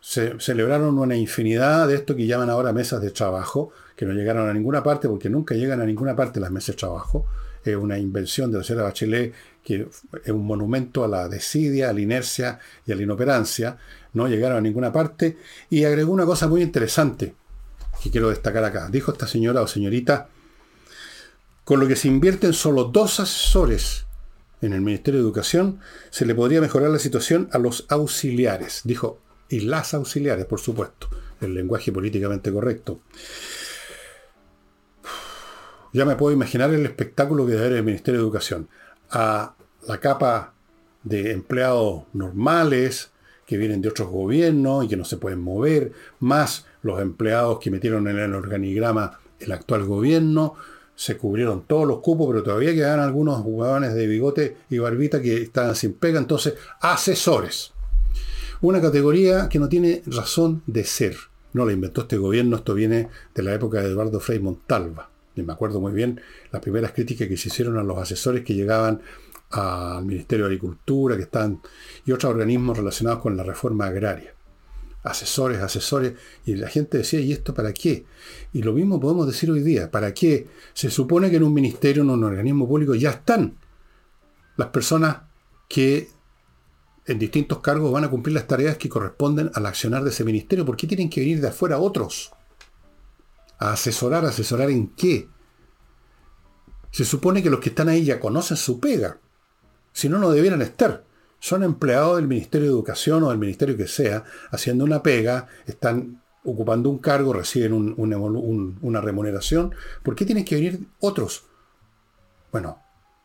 [0.00, 4.48] se celebraron una infinidad de esto que llaman ahora mesas de trabajo, que no llegaron
[4.48, 7.26] a ninguna parte porque nunca llegan a ninguna parte las mesas de trabajo.
[7.62, 9.34] Es una invención de la señora Bachelet
[9.66, 9.88] que
[10.24, 13.78] es un monumento a la desidia, a la inercia y a la inoperancia.
[14.12, 15.38] No llegaron a ninguna parte.
[15.68, 17.34] Y agregó una cosa muy interesante
[18.00, 18.88] que quiero destacar acá.
[18.88, 20.28] Dijo esta señora o señorita,
[21.64, 24.06] con lo que se invierten solo dos asesores
[24.62, 28.82] en el Ministerio de Educación, se le podría mejorar la situación a los auxiliares.
[28.84, 31.08] Dijo, y las auxiliares, por supuesto,
[31.40, 33.00] el lenguaje políticamente correcto.
[35.92, 38.68] Ya me puedo imaginar el espectáculo que debe haber el Ministerio de Educación.
[39.10, 39.54] A
[39.86, 40.52] la capa
[41.02, 43.10] de empleados normales,
[43.46, 47.70] que vienen de otros gobiernos y que no se pueden mover, más los empleados que
[47.70, 50.54] metieron en el organigrama el actual gobierno,
[50.96, 55.42] se cubrieron todos los cupos, pero todavía quedan algunos jugadores de bigote y barbita que
[55.42, 57.72] estaban sin pega, entonces asesores.
[58.62, 61.16] Una categoría que no tiene razón de ser.
[61.52, 65.10] No la inventó este gobierno, esto viene de la época de Eduardo Frei Montalva.
[65.36, 66.20] Me acuerdo muy bien
[66.50, 69.00] las primeras críticas que se hicieron a los asesores que llegaban
[69.50, 71.60] al Ministerio de Agricultura, que están,
[72.04, 74.34] y otros organismos relacionados con la reforma agraria.
[75.02, 78.06] Asesores, asesores, y la gente decía, ¿y esto para qué?
[78.52, 80.48] Y lo mismo podemos decir hoy día, ¿para qué?
[80.74, 83.56] Se supone que en un ministerio, en un organismo público, ya están
[84.56, 85.18] las personas
[85.68, 86.08] que
[87.06, 90.64] en distintos cargos van a cumplir las tareas que corresponden al accionar de ese ministerio.
[90.64, 92.32] ¿Por qué tienen que venir de afuera otros?
[93.58, 95.28] A asesorar, asesorar en qué?
[96.90, 99.18] Se supone que los que están ahí ya conocen su pega.
[99.92, 101.04] Si no, no debieran estar.
[101.38, 106.22] Son empleados del Ministerio de Educación o del Ministerio que sea, haciendo una pega, están
[106.44, 109.74] ocupando un cargo, reciben una remuneración.
[110.02, 111.44] ¿Por qué tienen que venir otros?
[112.52, 112.78] Bueno,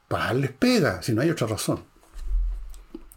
[0.07, 1.85] para darles pega, si no hay otra razón.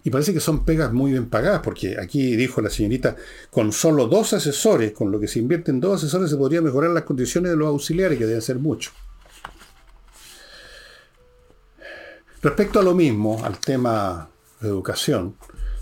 [0.05, 3.17] Y parece que son pegas muy bien pagadas, porque aquí dijo la señorita,
[3.51, 6.91] con solo dos asesores, con lo que se invierte en dos asesores, se podría mejorar
[6.91, 8.91] las condiciones de los auxiliares, que deben ser mucho.
[12.43, 14.29] Respecto a lo mismo, al tema
[14.61, 15.37] de educación,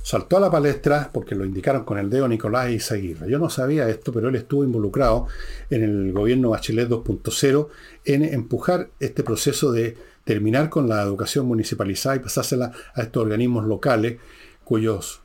[0.05, 3.29] saltó a la palestra porque lo indicaron con el dedo Nicolás Izaguirre.
[3.29, 5.27] Yo no sabía esto, pero él estuvo involucrado
[5.71, 7.69] en el gobierno Bachelet 2.0
[8.05, 13.67] en empujar este proceso de terminar con la educación municipalizada y pasársela a estos organismos
[13.67, 14.19] locales
[14.65, 15.23] cuyos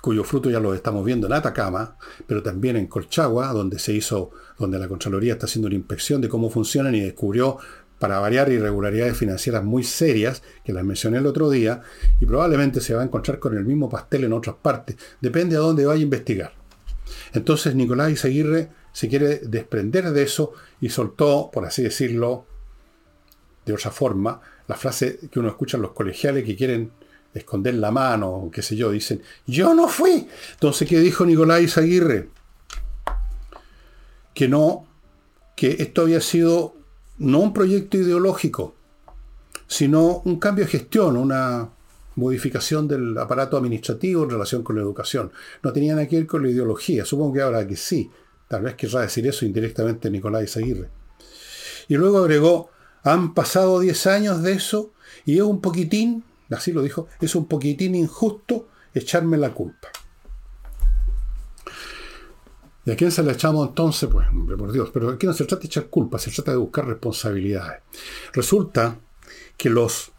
[0.00, 4.30] cuyo fruto ya lo estamos viendo en Atacama, pero también en Colchagua, donde se hizo,
[4.58, 7.58] donde la Contraloría está haciendo una inspección de cómo funcionan y descubrió
[7.98, 11.82] para variar irregularidades financieras muy serias, que las mencioné el otro día,
[12.20, 14.96] y probablemente se va a encontrar con el mismo pastel en otras partes.
[15.20, 16.52] Depende a dónde vaya a investigar.
[17.32, 22.46] Entonces Nicolás Izaguirre se quiere desprender de eso y soltó, por así decirlo,
[23.68, 26.90] de otra forma, la frase que uno escucha en los colegiales que quieren
[27.34, 30.26] esconder la mano, o qué sé yo, dicen, yo no fui.
[30.52, 32.30] Entonces, ¿qué dijo Nicolás Aguirre?
[34.32, 34.86] Que no,
[35.54, 36.74] que esto había sido
[37.18, 38.74] no un proyecto ideológico,
[39.66, 41.68] sino un cambio de gestión, una
[42.14, 45.30] modificación del aparato administrativo en relación con la educación.
[45.62, 47.04] No tenía nada que ver con la ideología.
[47.04, 48.10] Supongo que ahora que sí.
[48.48, 50.88] Tal vez querrá decir eso indirectamente Nicolás Aguirre.
[51.88, 52.70] Y luego agregó,
[53.08, 54.92] han pasado 10 años de eso
[55.24, 59.88] y es un poquitín, así lo dijo, es un poquitín injusto echarme la culpa.
[62.84, 64.08] ¿Y a quién se le echamos entonces?
[64.10, 66.56] Pues, hombre, por Dios, pero aquí no se trata de echar culpa, se trata de
[66.56, 67.82] buscar responsabilidades.
[68.32, 68.98] Resulta
[69.56, 70.12] que los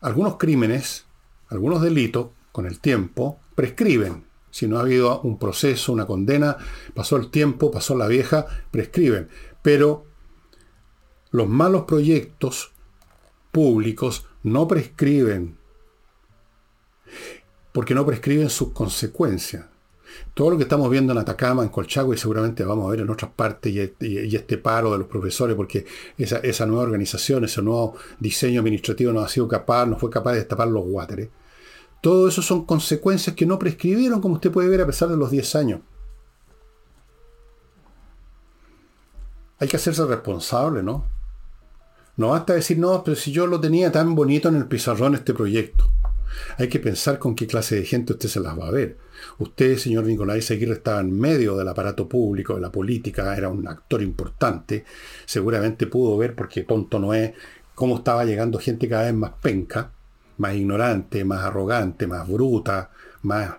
[0.00, 1.04] algunos crímenes,
[1.48, 4.24] algunos delitos, con el tiempo, prescriben.
[4.50, 6.56] Si no ha habido un proceso, una condena,
[6.94, 9.28] pasó el tiempo, pasó la vieja, prescriben.
[9.62, 10.06] Pero
[11.30, 12.72] los malos proyectos
[13.52, 15.56] públicos no prescriben,
[17.72, 19.66] porque no prescriben sus consecuencias.
[20.34, 23.10] Todo lo que estamos viendo en Atacama, en Colchagua, y seguramente vamos a ver en
[23.10, 25.86] otras partes, y, este paro de los profesores, porque
[26.18, 30.32] esa, esa, nueva organización, ese nuevo diseño administrativo no ha sido capaz, no fue capaz
[30.32, 31.28] de destapar los guáteres.
[32.00, 35.30] Todo eso son consecuencias que no prescribieron, como usted puede ver, a pesar de los
[35.30, 35.80] 10 años.
[39.58, 41.19] Hay que hacerse responsable, ¿no?
[42.16, 45.34] No basta decir, no, pero si yo lo tenía tan bonito en el pizarrón este
[45.34, 45.90] proyecto.
[46.58, 48.98] Hay que pensar con qué clase de gente usted se las va a ver.
[49.38, 53.66] Usted, señor Nicolás Aguirre, estaba en medio del aparato público, de la política, era un
[53.66, 54.84] actor importante.
[55.26, 57.32] Seguramente pudo ver, porque tonto no es,
[57.74, 59.90] cómo estaba llegando gente cada vez más penca,
[60.38, 62.90] más ignorante, más arrogante, más bruta,
[63.22, 63.54] más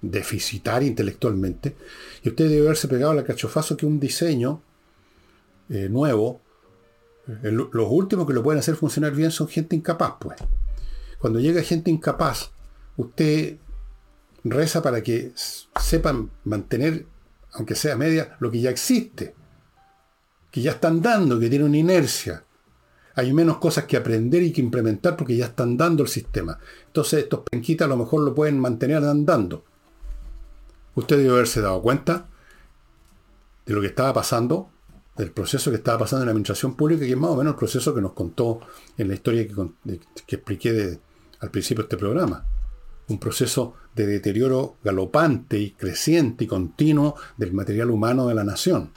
[0.00, 1.76] deficitaria intelectualmente.
[2.22, 4.62] Y usted debe haberse pegado la cachofazo que un diseño
[5.68, 6.42] eh, nuevo,
[7.26, 10.36] los últimos que lo pueden hacer funcionar bien son gente incapaz, pues.
[11.18, 12.50] Cuando llega gente incapaz,
[12.96, 13.56] usted
[14.44, 17.06] reza para que sepan mantener,
[17.54, 19.34] aunque sea media, lo que ya existe,
[20.50, 22.44] que ya están dando, que tiene una inercia.
[23.16, 26.58] Hay menos cosas que aprender y que implementar porque ya están dando el sistema.
[26.86, 29.64] Entonces estos penquitas a lo mejor lo pueden mantener andando.
[30.94, 32.26] Usted debe haberse dado cuenta
[33.66, 34.68] de lo que estaba pasando,
[35.16, 37.58] del proceso que estaba pasando en la administración pública, que es más o menos el
[37.58, 38.60] proceso que nos contó
[38.98, 40.98] en la historia que, expliqué
[41.40, 42.46] al principio de este programa
[43.08, 48.92] un proceso de deterioro galopante y creciente y continuo del material humano de la nación.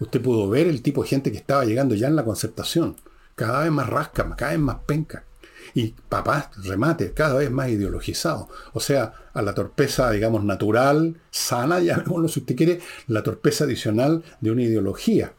[0.00, 2.96] Usted pudo ver el tipo de gente que estaba llegando ya en la concertación,
[3.36, 5.24] cada vez más rasca, cada vez más penca.
[5.74, 8.48] Y papás, remate, cada vez más ideologizado.
[8.72, 14.22] O sea, a la torpeza, digamos, natural, sana, llamémoslo si usted quiere, la torpeza adicional
[14.40, 15.34] de una ideología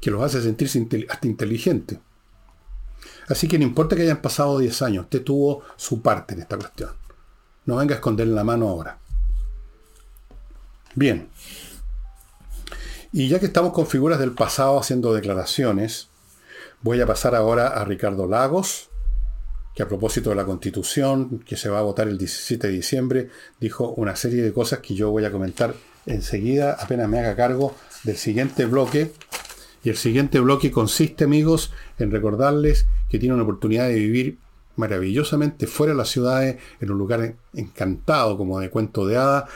[0.00, 2.00] que los hace sentirse hasta inteligente.
[3.28, 6.58] Así que no importa que hayan pasado 10 años, usted tuvo su parte en esta
[6.58, 6.90] cuestión.
[7.64, 8.98] No venga a esconderle la mano ahora.
[10.94, 11.28] Bien.
[13.12, 16.08] Y ya que estamos con figuras del pasado haciendo declaraciones,
[16.82, 18.90] voy a pasar ahora a Ricardo Lagos,
[19.74, 23.30] que a propósito de la constitución que se va a votar el 17 de diciembre,
[23.60, 25.74] dijo una serie de cosas que yo voy a comentar
[26.06, 29.12] enseguida, apenas me haga cargo del siguiente bloque.
[29.82, 34.38] Y el siguiente bloque consiste, amigos, en recordarles que tiene una oportunidad de vivir
[34.76, 39.46] maravillosamente fuera de las ciudades, en un lugar encantado como de cuento de hada,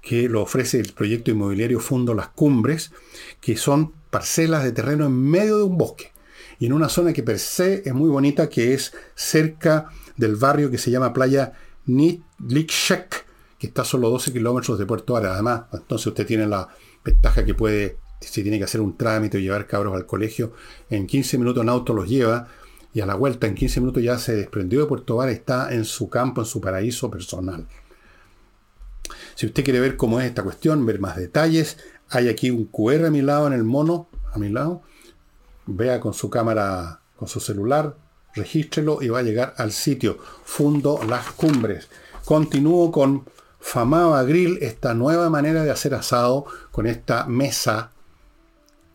[0.00, 2.92] que lo ofrece el proyecto inmobiliario Fundo Las Cumbres,
[3.40, 6.15] que son parcelas de terreno en medio de un bosque
[6.58, 10.70] y en una zona que per se es muy bonita, que es cerca del barrio
[10.70, 11.52] que se llama Playa
[11.86, 13.26] Nitlikshek,
[13.58, 15.34] que está a solo 12 kilómetros de Puerto Ara.
[15.34, 16.68] Además, entonces usted tiene la
[17.04, 20.52] ventaja que puede, si tiene que hacer un trámite o llevar cabros al colegio,
[20.90, 22.48] en 15 minutos en auto los lleva
[22.92, 25.84] y a la vuelta en 15 minutos ya se desprendió de Puerto Vara está en
[25.84, 27.66] su campo, en su paraíso personal.
[29.34, 31.76] Si usted quiere ver cómo es esta cuestión, ver más detalles,
[32.08, 34.82] hay aquí un QR a mi lado en el mono, a mi lado.
[35.66, 37.96] Vea con su cámara, con su celular,
[38.34, 41.88] regístrelo y va a llegar al sitio Fundo Las Cumbres.
[42.24, 43.24] Continúo con
[43.58, 47.90] Famaba Grill, esta nueva manera de hacer asado con esta mesa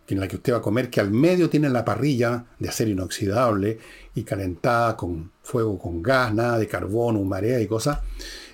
[0.08, 2.92] en la que usted va a comer, que al medio tiene la parrilla de acero
[2.92, 3.80] inoxidable
[4.14, 8.00] y calentada con fuego con gas, nada de carbón, marea y cosas.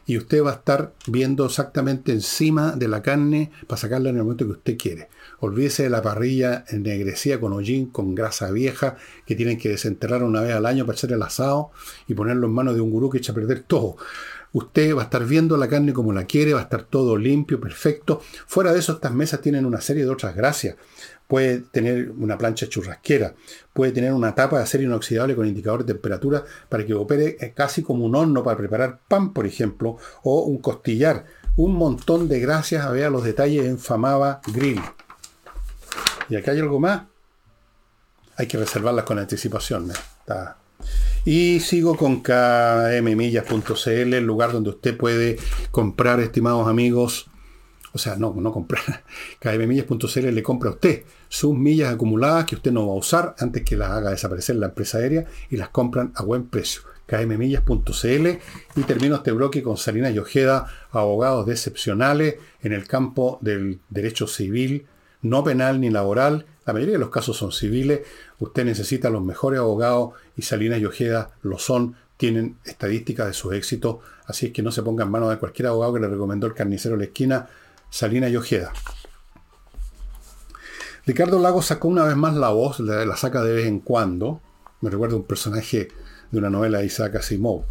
[0.06, 4.24] y usted va a estar viendo exactamente encima de la carne para sacarla en el
[4.24, 5.10] momento que usted quiere.
[5.40, 10.42] Olvídese de la parrilla ennegrecida con hollín, con grasa vieja, que tienen que desenterrar una
[10.42, 11.72] vez al año para hacer el asado
[12.08, 13.98] y ponerlo en manos de un gurú que echa a perder todo.
[14.54, 17.60] Usted va a estar viendo la carne como la quiere, va a estar todo limpio,
[17.60, 18.22] perfecto.
[18.48, 20.76] Fuera de eso, estas mesas tienen una serie de otras gracias
[21.28, 23.36] puede tener una plancha churrasquera,
[23.74, 27.54] puede tener una tapa de acero inoxidable con indicador de temperatura para que opere eh,
[27.56, 31.26] casi como un horno para preparar pan, por ejemplo, o un costillar.
[31.56, 34.82] Un montón de gracias a ver los detalles en Famaba Grill.
[36.30, 37.04] Y acá hay algo más.
[38.36, 39.92] Hay que reservarlas con anticipación.
[41.26, 45.38] Y sigo con kmmillas.cl, el lugar donde usted puede
[45.72, 47.30] comprar, estimados amigos,
[47.94, 49.04] o sea, no, no comprar.
[49.40, 53.64] KMMillas.cl le compra a usted sus millas acumuladas que usted no va a usar antes
[53.64, 56.84] que las haga desaparecer la empresa aérea y las compran a buen precio.
[57.08, 58.28] kmmillas.cl
[58.76, 64.28] y termino este bloque con Salinas y Ojeda, abogados excepcionales en el campo del derecho
[64.28, 64.86] civil,
[65.22, 66.46] no penal ni laboral.
[66.66, 68.02] La mayoría de los casos son civiles.
[68.40, 71.96] Usted necesita los mejores abogados y Salinas y Ojeda lo son.
[72.18, 74.02] Tienen estadísticas de su éxito.
[74.26, 76.54] Así es que no se ponga en manos de cualquier abogado que le recomendó el
[76.54, 77.48] carnicero de la esquina
[77.90, 78.74] Salina y Ojeda.
[81.06, 84.42] Ricardo Lago sacó una vez más la voz, la, saca de vez en cuando.
[84.82, 85.88] Me recuerda un personaje
[86.32, 87.64] de una novela de Isaac Asimov,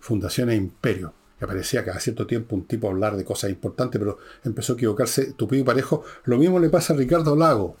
[0.00, 3.98] Fundación e Imperio, que aparecía cada cierto tiempo un tipo a hablar de cosas importantes,
[3.98, 6.02] pero empezó a equivocarse tupido y parejo.
[6.24, 7.76] Lo mismo le pasa a Ricardo Lago.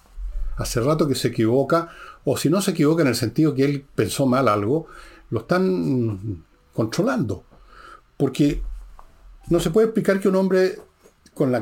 [0.56, 1.88] Hace rato que se equivoca,
[2.24, 4.86] o si no se equivoca en el sentido que él pensó mal algo,
[5.30, 7.44] lo están controlando.
[8.16, 8.62] Porque
[9.48, 10.78] no se puede explicar que un hombre
[11.34, 11.60] con la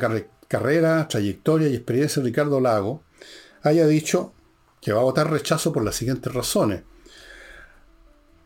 [0.49, 3.03] carrera, trayectoria y experiencia de Ricardo Lago,
[3.63, 4.33] haya dicho
[4.81, 6.83] que va a votar rechazo por las siguientes razones.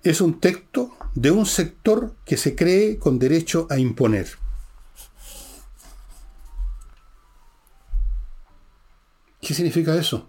[0.02, 4.28] Es un texto de un sector que se cree con derecho a imponer.
[9.40, 10.28] ¿Qué significa eso?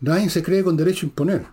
[0.00, 1.46] Nadie se cree con derecho a imponer.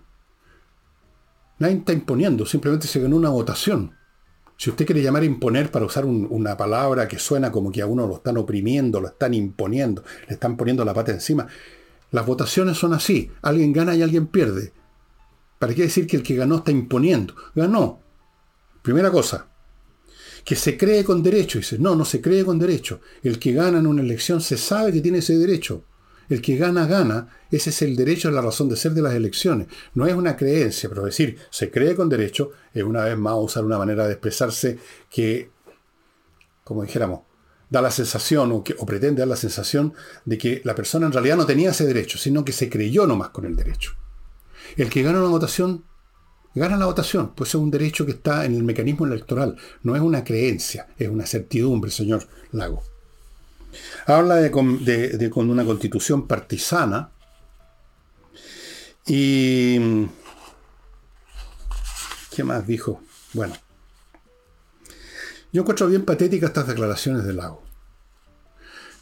[1.59, 3.95] Nadie está imponiendo, simplemente se ganó una votación.
[4.57, 7.85] Si usted quiere llamar a imponer para usar una palabra que suena como que a
[7.85, 11.47] uno lo están oprimiendo, lo están imponiendo, le están poniendo la pata encima,
[12.11, 13.31] las votaciones son así.
[13.41, 14.73] Alguien gana y alguien pierde.
[15.61, 17.35] ¿Para qué decir que el que ganó está imponiendo?
[17.53, 18.01] Ganó.
[18.81, 19.45] Primera cosa.
[20.43, 21.59] Que se cree con derecho.
[21.59, 22.99] Dice, no, no se cree con derecho.
[23.21, 25.83] El que gana en una elección se sabe que tiene ese derecho.
[26.29, 27.27] El que gana, gana.
[27.51, 29.67] Ese es el derecho, a la razón de ser de las elecciones.
[29.93, 33.63] No es una creencia, pero decir se cree con derecho es una vez más usar
[33.63, 34.79] una manera de expresarse
[35.11, 35.51] que,
[36.63, 37.19] como dijéramos,
[37.69, 39.93] da la sensación o, que, o pretende dar la sensación
[40.25, 43.29] de que la persona en realidad no tenía ese derecho, sino que se creyó nomás
[43.29, 43.91] con el derecho.
[44.77, 45.85] El que gana una votación,
[46.55, 50.01] gana la votación, pues es un derecho que está en el mecanismo electoral, no es
[50.01, 52.83] una creencia, es una certidumbre, señor Lago.
[54.05, 54.51] Habla de,
[55.29, 57.11] con una constitución partisana
[59.05, 60.07] y...
[62.35, 63.01] ¿Qué más dijo?
[63.33, 63.55] Bueno.
[65.51, 67.60] Yo encuentro bien patéticas estas declaraciones de Lago.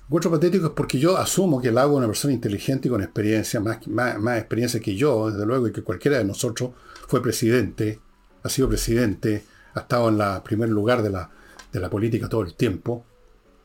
[0.10, 3.88] Encuentro patéticas porque yo asumo que Lago es una persona inteligente y con experiencia, más,
[3.88, 6.72] más, experiencia que yo, desde luego, y que cualquiera de nosotros
[7.08, 8.00] fue presidente,
[8.42, 9.44] ha sido presidente,
[9.76, 11.30] ha estado en el primer lugar de la,
[11.72, 13.06] de la política todo el tiempo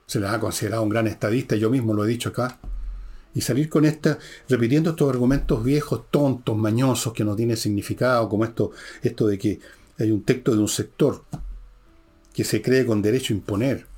[0.07, 2.59] se le ha considerado un gran estadista, yo mismo lo he dicho acá,
[3.35, 8.45] y salir con esta, repitiendo estos argumentos viejos, tontos, mañosos, que no tienen significado, como
[8.45, 8.71] esto,
[9.03, 9.61] esto de que
[9.99, 11.25] hay un texto de un sector
[12.33, 13.94] que se cree con derecho a imponer.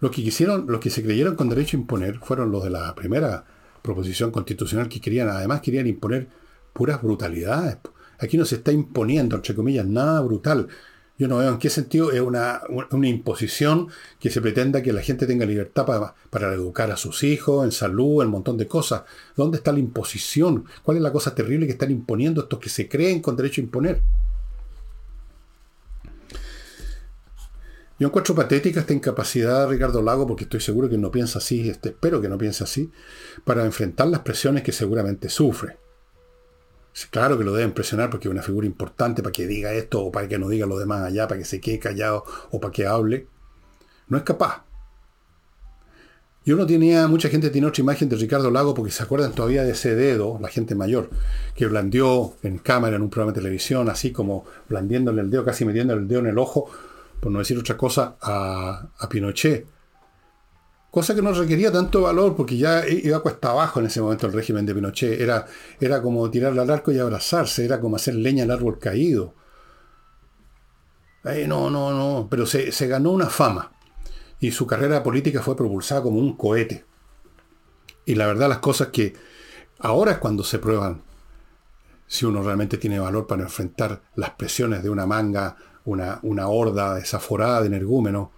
[0.00, 2.94] Los que quisieron, los que se creyeron con derecho a imponer fueron los de la
[2.94, 3.44] primera
[3.82, 6.28] proposición constitucional que querían, además querían imponer
[6.72, 7.78] puras brutalidades.
[8.18, 10.68] Aquí no se está imponiendo, entre comillas, nada brutal.
[11.16, 15.26] Yo no veo en qué sentido es una, imposición que se pretenda que la gente
[15.26, 19.02] tenga libertad para, para, educar a sus hijos, en salud, en un montón de cosas.
[19.36, 20.64] ¿Dónde está la imposición?
[20.82, 23.64] ¿Cuál es la cosa terrible que están imponiendo estos que se creen con derecho a
[23.64, 24.02] imponer?
[27.98, 31.68] Yo encuentro patética esta incapacidad de Ricardo Lago, porque estoy seguro que no piensa así,
[31.68, 32.90] este, espero que no piense así,
[33.44, 35.78] para enfrentar las presiones que seguramente sufre.
[37.10, 40.12] Claro que lo deben presionar porque es una figura importante para que diga esto o
[40.12, 42.86] para que no diga lo demás allá, para que se quede callado o para que
[42.86, 43.26] hable.
[44.08, 44.64] No es capaz.
[46.44, 49.64] Yo no tenía, mucha gente tiene otra imagen de Ricardo Lago porque se acuerdan todavía
[49.64, 51.08] de ese dedo, la gente mayor,
[51.54, 55.64] que blandió en cámara en un programa de televisión, así como blandiéndole el dedo, casi
[55.64, 56.68] metiéndole el dedo en el ojo,
[57.24, 59.66] por no decir otra cosa, a, a Pinochet
[60.94, 64.32] cosa que no requería tanto valor porque ya iba cuesta abajo en ese momento el
[64.32, 65.20] régimen de Pinochet.
[65.20, 65.44] Era,
[65.80, 69.34] era como tirarle al arco y abrazarse, era como hacer leña al árbol caído.
[71.24, 72.28] Eh, no, no, no.
[72.30, 73.72] Pero se, se ganó una fama.
[74.38, 76.84] Y su carrera política fue propulsada como un cohete.
[78.06, 79.14] Y la verdad, las cosas que
[79.80, 81.02] ahora es cuando se prueban
[82.06, 86.94] si uno realmente tiene valor para enfrentar las presiones de una manga, una, una horda
[86.94, 88.28] desaforada de energúmenos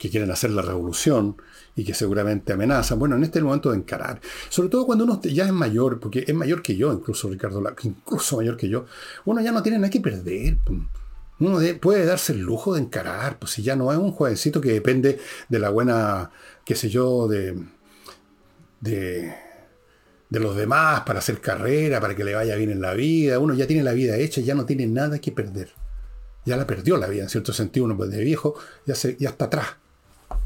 [0.00, 1.36] que quieren hacer la revolución
[1.76, 2.98] y que seguramente amenazan.
[2.98, 4.20] Bueno, en este momento de encarar.
[4.48, 8.38] Sobre todo cuando uno ya es mayor, porque es mayor que yo, incluso Ricardo, incluso
[8.38, 8.86] mayor que yo,
[9.26, 10.56] uno ya no tiene nada que perder.
[11.38, 14.72] Uno puede darse el lujo de encarar, pues si ya no es un jovencito que
[14.72, 15.18] depende
[15.48, 16.30] de la buena,
[16.64, 17.58] qué sé yo, de,
[18.80, 19.34] de,
[20.30, 23.38] de los demás para hacer carrera, para que le vaya bien en la vida.
[23.38, 25.79] Uno ya tiene la vida hecha, ya no tiene nada que perder.
[26.44, 28.54] Ya la perdió la vida, en cierto sentido, uno pues de viejo
[28.86, 29.66] ya, se, ya está atrás.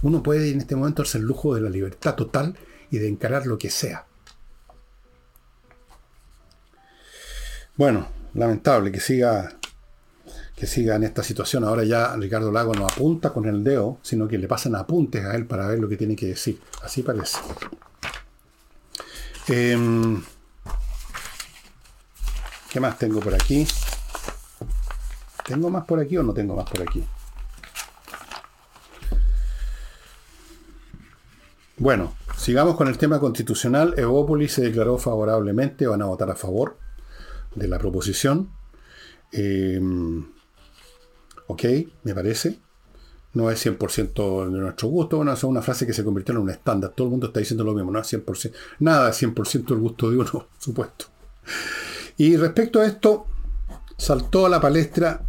[0.03, 2.57] Uno puede en este momento darse el lujo de la libertad total
[2.90, 4.07] y de encarar lo que sea.
[7.76, 9.57] Bueno, lamentable que siga
[10.57, 11.64] que siga en esta situación.
[11.64, 15.34] Ahora ya Ricardo Lago no apunta con el dedo, sino que le pasan apuntes a
[15.34, 16.61] él para ver lo que tiene que decir.
[16.82, 17.38] Así parece.
[19.49, 20.22] Em,
[22.70, 23.66] ¿Qué más tengo por aquí?
[25.47, 27.05] ¿Tengo más por aquí o no tengo más por aquí?
[31.76, 33.95] Bueno, sigamos con el tema constitucional.
[33.99, 36.78] Evópolis se declaró favorablemente, van a votar a favor
[37.55, 38.49] de la proposición.
[39.32, 40.24] Em,
[41.47, 41.62] ok,
[42.05, 42.61] me parece.
[43.34, 45.16] No es 100% de nuestro gusto.
[45.16, 46.92] Bueno, es una frase que se convirtió en un estándar.
[46.95, 47.90] Todo el mundo está diciendo lo mismo.
[47.90, 48.53] No es 100%.
[48.78, 51.07] Nada es 100% el gusto de uno, supuesto.
[52.16, 53.26] Y respecto a esto,
[53.99, 55.26] saltó a la palestra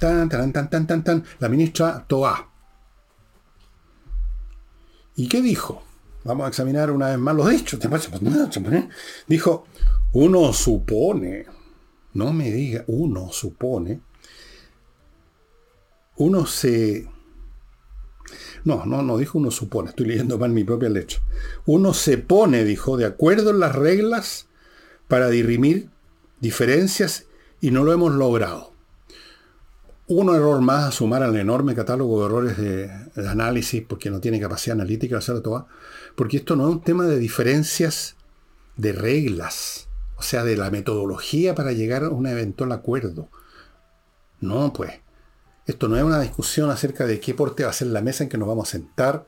[0.00, 2.50] tan, tan, tan, tan, tan, tan, la ministra Toa
[5.14, 5.82] ¿Y qué dijo?
[6.24, 7.78] Vamos a examinar una vez más los hechos.
[9.26, 9.66] Dijo,
[10.14, 11.46] uno supone,
[12.14, 14.00] no me diga, uno supone,
[16.16, 17.06] uno se...
[18.64, 21.18] No, no, no dijo uno supone, estoy leyendo mal mi propia letra.
[21.66, 24.46] Uno se pone, dijo, de acuerdo en las reglas
[25.08, 25.90] para dirimir
[26.40, 27.26] diferencias
[27.60, 28.70] y no lo hemos logrado
[30.10, 34.40] un error más a sumar al enorme catálogo de errores de, análisis, porque no tiene
[34.40, 35.68] capacidad analítica de hacerlo todo,
[36.16, 38.16] porque esto no es un tema de diferencias
[38.76, 43.28] de reglas, o sea, de la metodología para llegar a un eventual acuerdo.
[44.40, 44.92] No, pues.
[45.66, 48.30] Esto no es una discusión acerca de qué porte va a ser la mesa en
[48.30, 49.26] que nos vamos a sentar,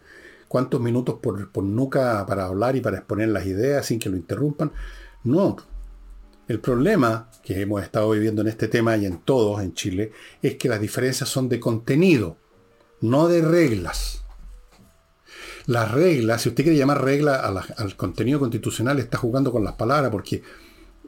[0.49, 4.17] cuántos minutos por, por nuca para hablar y para exponer las ideas sin que lo
[4.17, 4.73] interrumpan.
[5.23, 5.57] No,
[6.49, 10.13] el problema que hemos estado viviendo en este tema y en todos en Chile
[10.43, 12.37] es que las diferencias son de contenido,
[13.01, 14.25] no de reglas.
[15.67, 17.37] Las reglas, si usted quiere llamar regla
[17.77, 20.43] al contenido constitucional, está jugando con las palabras porque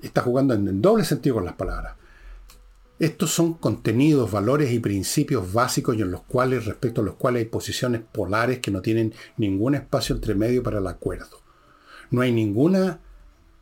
[0.00, 1.96] está jugando en, doble sentido con las palabras.
[3.00, 7.40] Estos son contenidos, valores y principios básicos y en los cuales, respecto a los cuales
[7.40, 11.40] hay posiciones polares que no tienen ningún espacio entre medio para el acuerdo.
[12.10, 13.00] No hay ninguna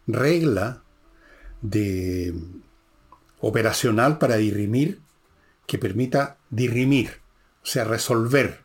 [0.07, 0.82] regla
[1.63, 2.35] de
[3.41, 5.01] operacional para dirimir
[5.67, 7.21] que permita dirimir,
[7.63, 8.65] o sea, resolver.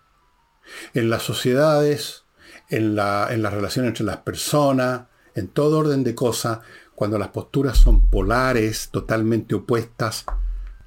[0.93, 2.25] En las sociedades,
[2.69, 6.59] en la, en relación entre las personas, en todo orden de cosas,
[6.95, 10.25] cuando las posturas son polares, totalmente opuestas,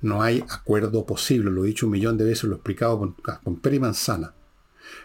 [0.02, 1.50] no hay acuerdo posible.
[1.50, 4.34] Lo he dicho un millón de veces, lo he explicado con, con peri manzana.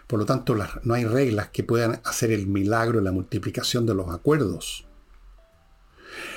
[0.06, 3.94] Por lo tanto, no hay reglas que puedan hacer el milagro de la multiplicación de
[3.94, 4.85] los acuerdos.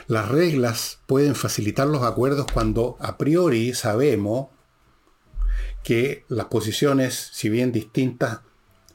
[0.07, 4.47] Las reglas pueden facilitar los acuerdos cuando a priori sabemos
[5.83, 8.41] que las posiciones, si bien distintas,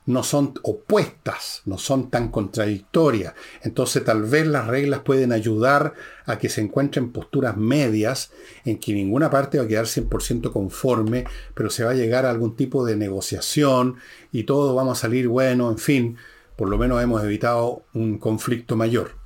[0.07, 3.35] no son opuestas, no son tan contradictorias.
[3.63, 5.95] Entonces tal vez las reglas pueden ayudar
[6.27, 8.31] a que se encuentren posturas medias
[8.65, 11.25] en que ninguna parte va a quedar 100% conforme,
[11.55, 13.97] pero se va a llegar a algún tipo de negociación
[14.31, 16.17] y todo vamos a salir bueno, en fin,
[16.57, 19.24] por lo menos hemos evitado un conflicto mayor.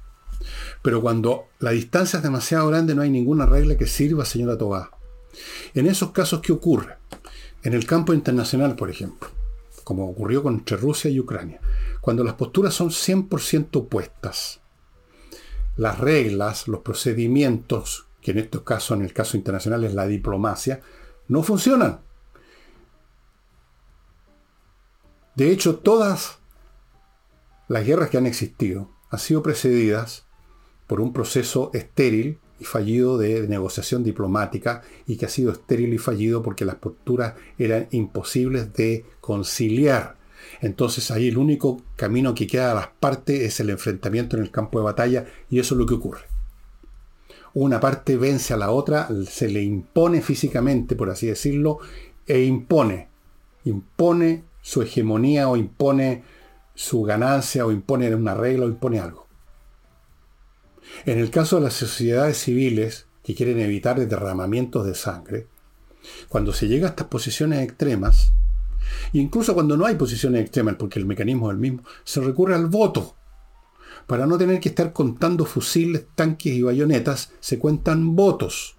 [0.83, 4.91] Pero cuando la distancia es demasiado grande no hay ninguna regla que sirva, señora Tobá.
[5.75, 6.97] En esos casos, ¿qué ocurre?
[7.63, 9.29] En el campo internacional, por ejemplo,
[9.85, 11.61] como ocurrió entre Rusia y Ucrania,
[12.01, 14.61] cuando las posturas son 100% opuestas,
[15.77, 20.81] las reglas, los procedimientos, que en estos casos, en el caso internacional es la diplomacia,
[21.29, 22.01] no funcionan.
[25.35, 26.39] De hecho, todas
[27.69, 30.28] las guerras que han existido han sido precedidas
[30.89, 35.99] por un proceso estéril y fallido de, negociación diplomática y que ha sido estéril y
[35.99, 40.17] fallido porque las posturas eran imposibles de conciliar.
[40.61, 44.51] Entonces ahí el único camino que queda a las partes es el enfrentamiento en el
[44.51, 46.23] campo de batalla y eso es lo que ocurre.
[47.55, 51.79] Una parte vence a la otra, se le impone físicamente, por así decirlo,
[52.27, 53.09] e impone,
[53.65, 56.25] impone su hegemonía o impone
[56.75, 59.28] su ganancia o impone una regla o impone algo.
[61.07, 65.47] En el caso de las sociedades civiles que quieren evitar derramamientos de sangre,
[66.29, 68.33] cuando se llega a estas posiciones extremas,
[69.13, 72.67] incluso cuando no hay posiciones extremas, porque el mecanismo es el mismo, se recurre al
[72.67, 73.15] voto.
[74.07, 78.77] Para no tener que estar contando fusiles, tanques y bayonetas, se cuentan votos.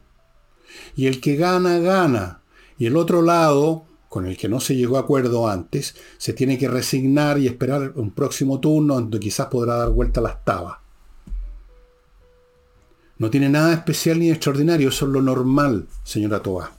[0.95, 2.41] Y el que gana, gana.
[2.77, 6.57] Y el otro lado, con el que no se llegó a acuerdo antes, se tiene
[6.57, 10.88] que resignar y esperar un próximo turno donde quizás podrá dar vuelta las tabas.
[13.19, 16.78] No tiene nada especial ni extraordinario, eso es lo normal, señora Toa.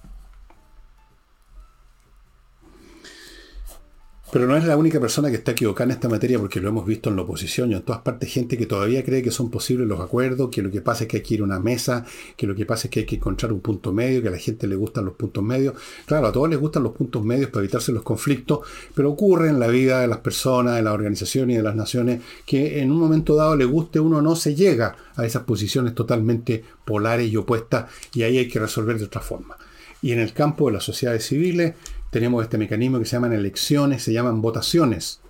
[4.33, 6.87] Pero no es la única persona que está equivocada en esta materia porque lo hemos
[6.87, 9.89] visto en la oposición y en todas partes gente que todavía cree que son posibles
[9.89, 12.05] los acuerdos, que lo que pasa es que hay que ir a una mesa,
[12.37, 14.39] que lo que pasa es que hay que encontrar un punto medio, que a la
[14.39, 15.75] gente le gustan los puntos medios.
[16.07, 18.61] Claro, a todos les gustan los puntos medios para evitarse los conflictos,
[18.95, 22.21] pero ocurre en la vida de las personas, de las organizaciones y de las naciones
[22.47, 26.63] que en un momento dado le guste uno no se llega a esas posiciones totalmente
[26.85, 29.57] polares y opuestas y ahí hay que resolver de otra forma.
[30.03, 31.75] Y en el campo de las sociedades civiles,
[32.11, 35.21] tenemos este mecanismo que se llaman elecciones, se llaman votaciones.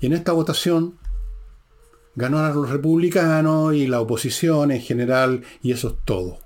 [0.00, 0.98] Y en esta votación
[2.14, 6.38] ganaron los republicanos y la oposición en general, y eso es todo.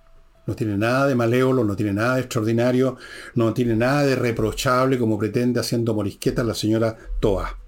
[0.46, 2.96] No tiene nada de malévolo, no tiene nada de extraordinario,
[3.34, 7.58] no tiene nada de reprochable como pretende haciendo morisquetas la señora Toa.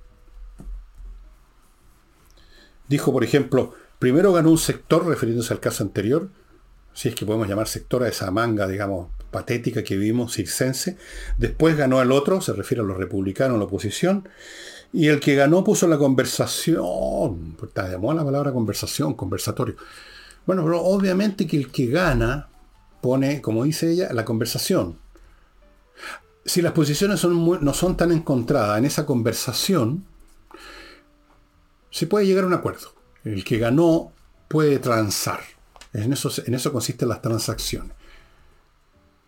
[2.89, 6.29] Dijo, por ejemplo, primero ganó un sector, refiriéndose al caso anterior,
[6.99, 10.97] si es que podemos llamar sector a esa manga, digamos, patética que vimos, circense.
[11.37, 14.29] Después ganó el otro, se refiere a los republicanos, la oposición.
[14.93, 17.57] Y el que ganó puso la conversación.
[17.63, 19.77] Está de moda la palabra conversación, conversatorio.
[20.45, 22.49] Bueno, pero obviamente que el que gana
[23.01, 24.99] pone, como dice ella, la conversación.
[26.45, 30.05] Si las posiciones son no son tan encontradas en esa conversación,
[31.93, 32.93] se puede llegar a un acuerdo.
[33.23, 34.11] El que ganó
[34.49, 35.58] puede transar.
[35.93, 37.93] En eso, en eso consisten las transacciones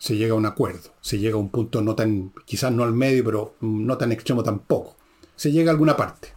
[0.01, 2.95] se llega a un acuerdo, se llega a un punto no tan, quizás no al
[2.95, 4.97] medio, pero no tan extremo tampoco.
[5.37, 6.33] Se llega a alguna parte.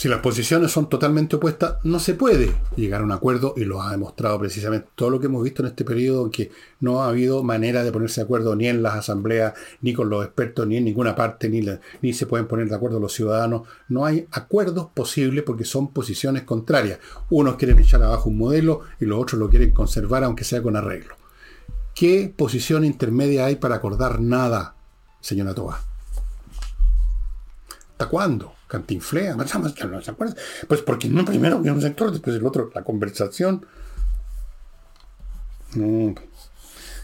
[0.00, 3.82] Si las posiciones son totalmente opuestas, no se puede llegar a un acuerdo y lo
[3.82, 7.42] ha demostrado precisamente todo lo que hemos visto en este periodo que no ha habido
[7.42, 10.86] manera de ponerse de acuerdo ni en las asambleas, ni con los expertos, ni en
[10.86, 11.60] ninguna parte, ni,
[12.00, 13.68] ni se pueden poner de acuerdo los ciudadanos.
[13.90, 16.98] No hay acuerdos posibles porque son posiciones contrarias.
[17.28, 20.76] Unos quieren echar abajo un modelo y los otros lo quieren conservar aunque sea con
[20.76, 21.14] arreglo.
[21.94, 24.76] ¿Qué posición intermedia hay para acordar nada,
[25.20, 25.78] señora Toa?
[27.90, 28.59] ¿Hasta cuándo?
[28.70, 30.12] Cantinflea, más que no se.
[30.12, 33.66] Pues porque primero había un sector, después el otro, la conversación.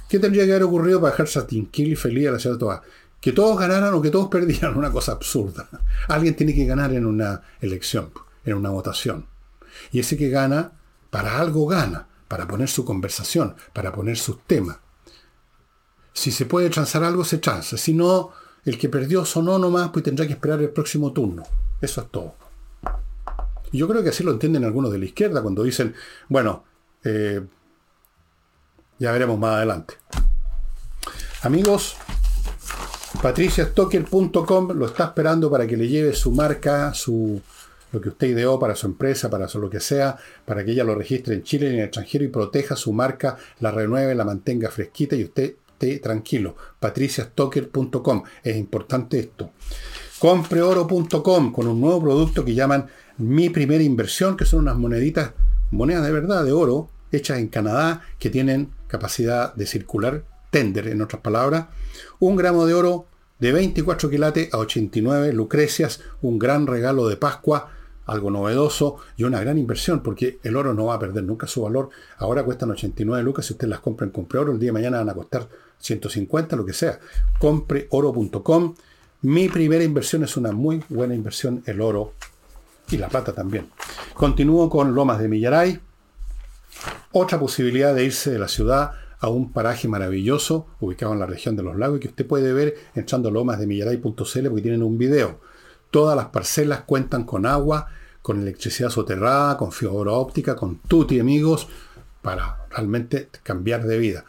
[0.09, 2.83] ¿Qué tendría que haber ocurrido para dejar tranquilo y feliz a la ciudad toda?
[3.21, 5.69] Que todos ganaran o que todos perdieran, una cosa absurda.
[6.09, 8.13] Alguien tiene que ganar en una elección,
[8.45, 9.27] en una votación.
[9.91, 10.73] Y ese que gana,
[11.11, 14.79] para algo gana, para poner su conversación, para poner sus temas.
[16.13, 17.77] Si se puede transar algo, se transa.
[17.77, 18.33] Si no,
[18.67, 21.45] el que perdió sonó nomás, pues tendrá que esperar el próximo turno.
[21.81, 22.35] Eso es todo.
[23.71, 25.95] Y yo creo que así lo entienden algunos de la izquierda cuando dicen,
[26.29, 26.65] bueno,
[27.05, 27.43] eh,
[28.99, 29.95] ya veremos más adelante.
[31.43, 31.97] Amigos,
[33.23, 37.41] patriciastocker.com lo está esperando para que le lleve su marca, su,
[37.93, 40.97] lo que usted ideó para su empresa, para lo que sea, para que ella lo
[40.97, 44.71] registre en Chile y en el extranjero y proteja su marca, la renueve, la mantenga
[44.71, 45.55] fresquita y usted
[46.03, 46.57] tranquilo.
[46.81, 48.23] patriciastocker.com.
[48.43, 49.51] Es importante esto.
[50.19, 52.87] Compreoro.com con un nuevo producto que llaman
[53.19, 55.33] Mi Primera Inversión, que son unas moneditas,
[55.71, 61.03] monedas de verdad, de oro, hechas en Canadá, que tienen capacidad de circular, tender, en
[61.03, 61.67] otras palabras.
[62.19, 63.07] Un gramo de oro
[63.39, 67.71] de 24 quilates a 89 lucrecias, un gran regalo de Pascua
[68.07, 71.63] algo novedoso y una gran inversión, porque el oro no va a perder nunca su
[71.63, 71.91] valor.
[72.19, 74.99] Ahora cuestan 89 lucas, si usted las compra en Compre Oro, el día de mañana
[74.99, 75.49] van a costar
[75.79, 76.99] 150, lo que sea.
[77.39, 78.75] Compreoro.com.
[79.23, 82.13] Mi primera inversión es una muy buena inversión, el oro
[82.91, 83.69] y la plata también.
[84.15, 85.81] Continúo con Lomas de Millaray.
[87.13, 91.57] Otra posibilidad de irse de la ciudad a un paraje maravilloso ubicado en la región
[91.57, 95.41] de los lagos que usted puede ver entrando a lomasdemillaray.cl porque tienen un video.
[95.91, 97.89] Todas las parcelas cuentan con agua,
[98.21, 101.69] con electricidad soterrada, con fibra óptica, con tutti amigos,
[102.23, 104.25] para realmente cambiar de vida.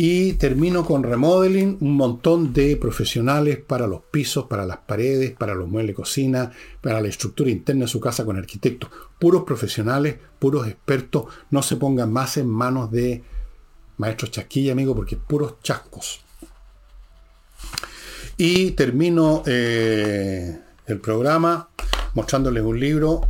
[0.00, 5.56] Y termino con remodeling, un montón de profesionales para los pisos, para las paredes, para
[5.56, 8.90] los muebles de cocina, para la estructura interna de su casa con arquitectos.
[9.18, 13.24] Puros profesionales, puros expertos, no se pongan más en manos de
[13.96, 16.20] Maestro Chasquilla, amigo, porque puros chascos.
[18.36, 21.70] Y termino eh, el programa
[22.14, 23.22] mostrándoles un libro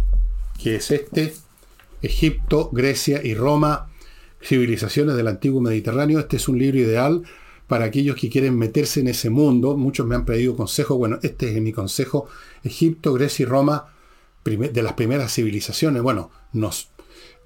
[0.62, 1.32] que es este,
[2.02, 3.88] Egipto, Grecia y Roma,
[4.42, 6.18] civilizaciones del antiguo Mediterráneo.
[6.18, 7.22] Este es un libro ideal
[7.66, 9.76] para aquellos que quieren meterse en ese mundo.
[9.76, 10.96] Muchos me han pedido consejos.
[10.96, 12.28] Bueno, este es mi consejo.
[12.64, 13.94] Egipto, Grecia y Roma,
[14.44, 16.02] de las primeras civilizaciones.
[16.02, 16.90] Bueno, nos,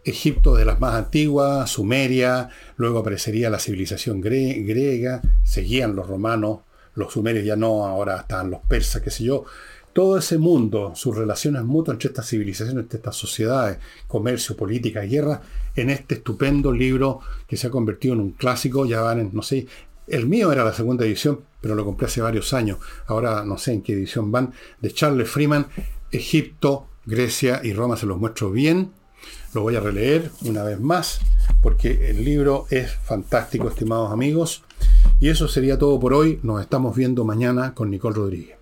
[0.04, 6.60] Egipto de las más antiguas, Sumeria, luego aparecería la civilización griega, seguían los romanos,
[6.94, 9.44] los sumerios ya no, ahora están los persas, qué sé yo.
[9.92, 13.78] Todo ese mundo, sus relaciones mutuas entre estas civilizaciones, entre estas sociedades,
[14.08, 15.42] comercio, política, guerra,
[15.76, 19.42] en este estupendo libro que se ha convertido en un clásico, ya van en, no
[19.42, 19.66] sé,
[20.06, 23.72] el mío era la segunda edición, pero lo compré hace varios años, ahora no sé
[23.72, 25.66] en qué edición van, de Charles Freeman,
[26.10, 28.92] Egipto, Grecia y Roma, se los muestro bien,
[29.54, 31.20] lo voy a releer una vez más,
[31.60, 34.64] porque el libro es fantástico, estimados amigos.
[35.20, 36.40] Y eso sería todo por hoy.
[36.42, 38.61] Nos estamos viendo mañana con Nicole Rodríguez.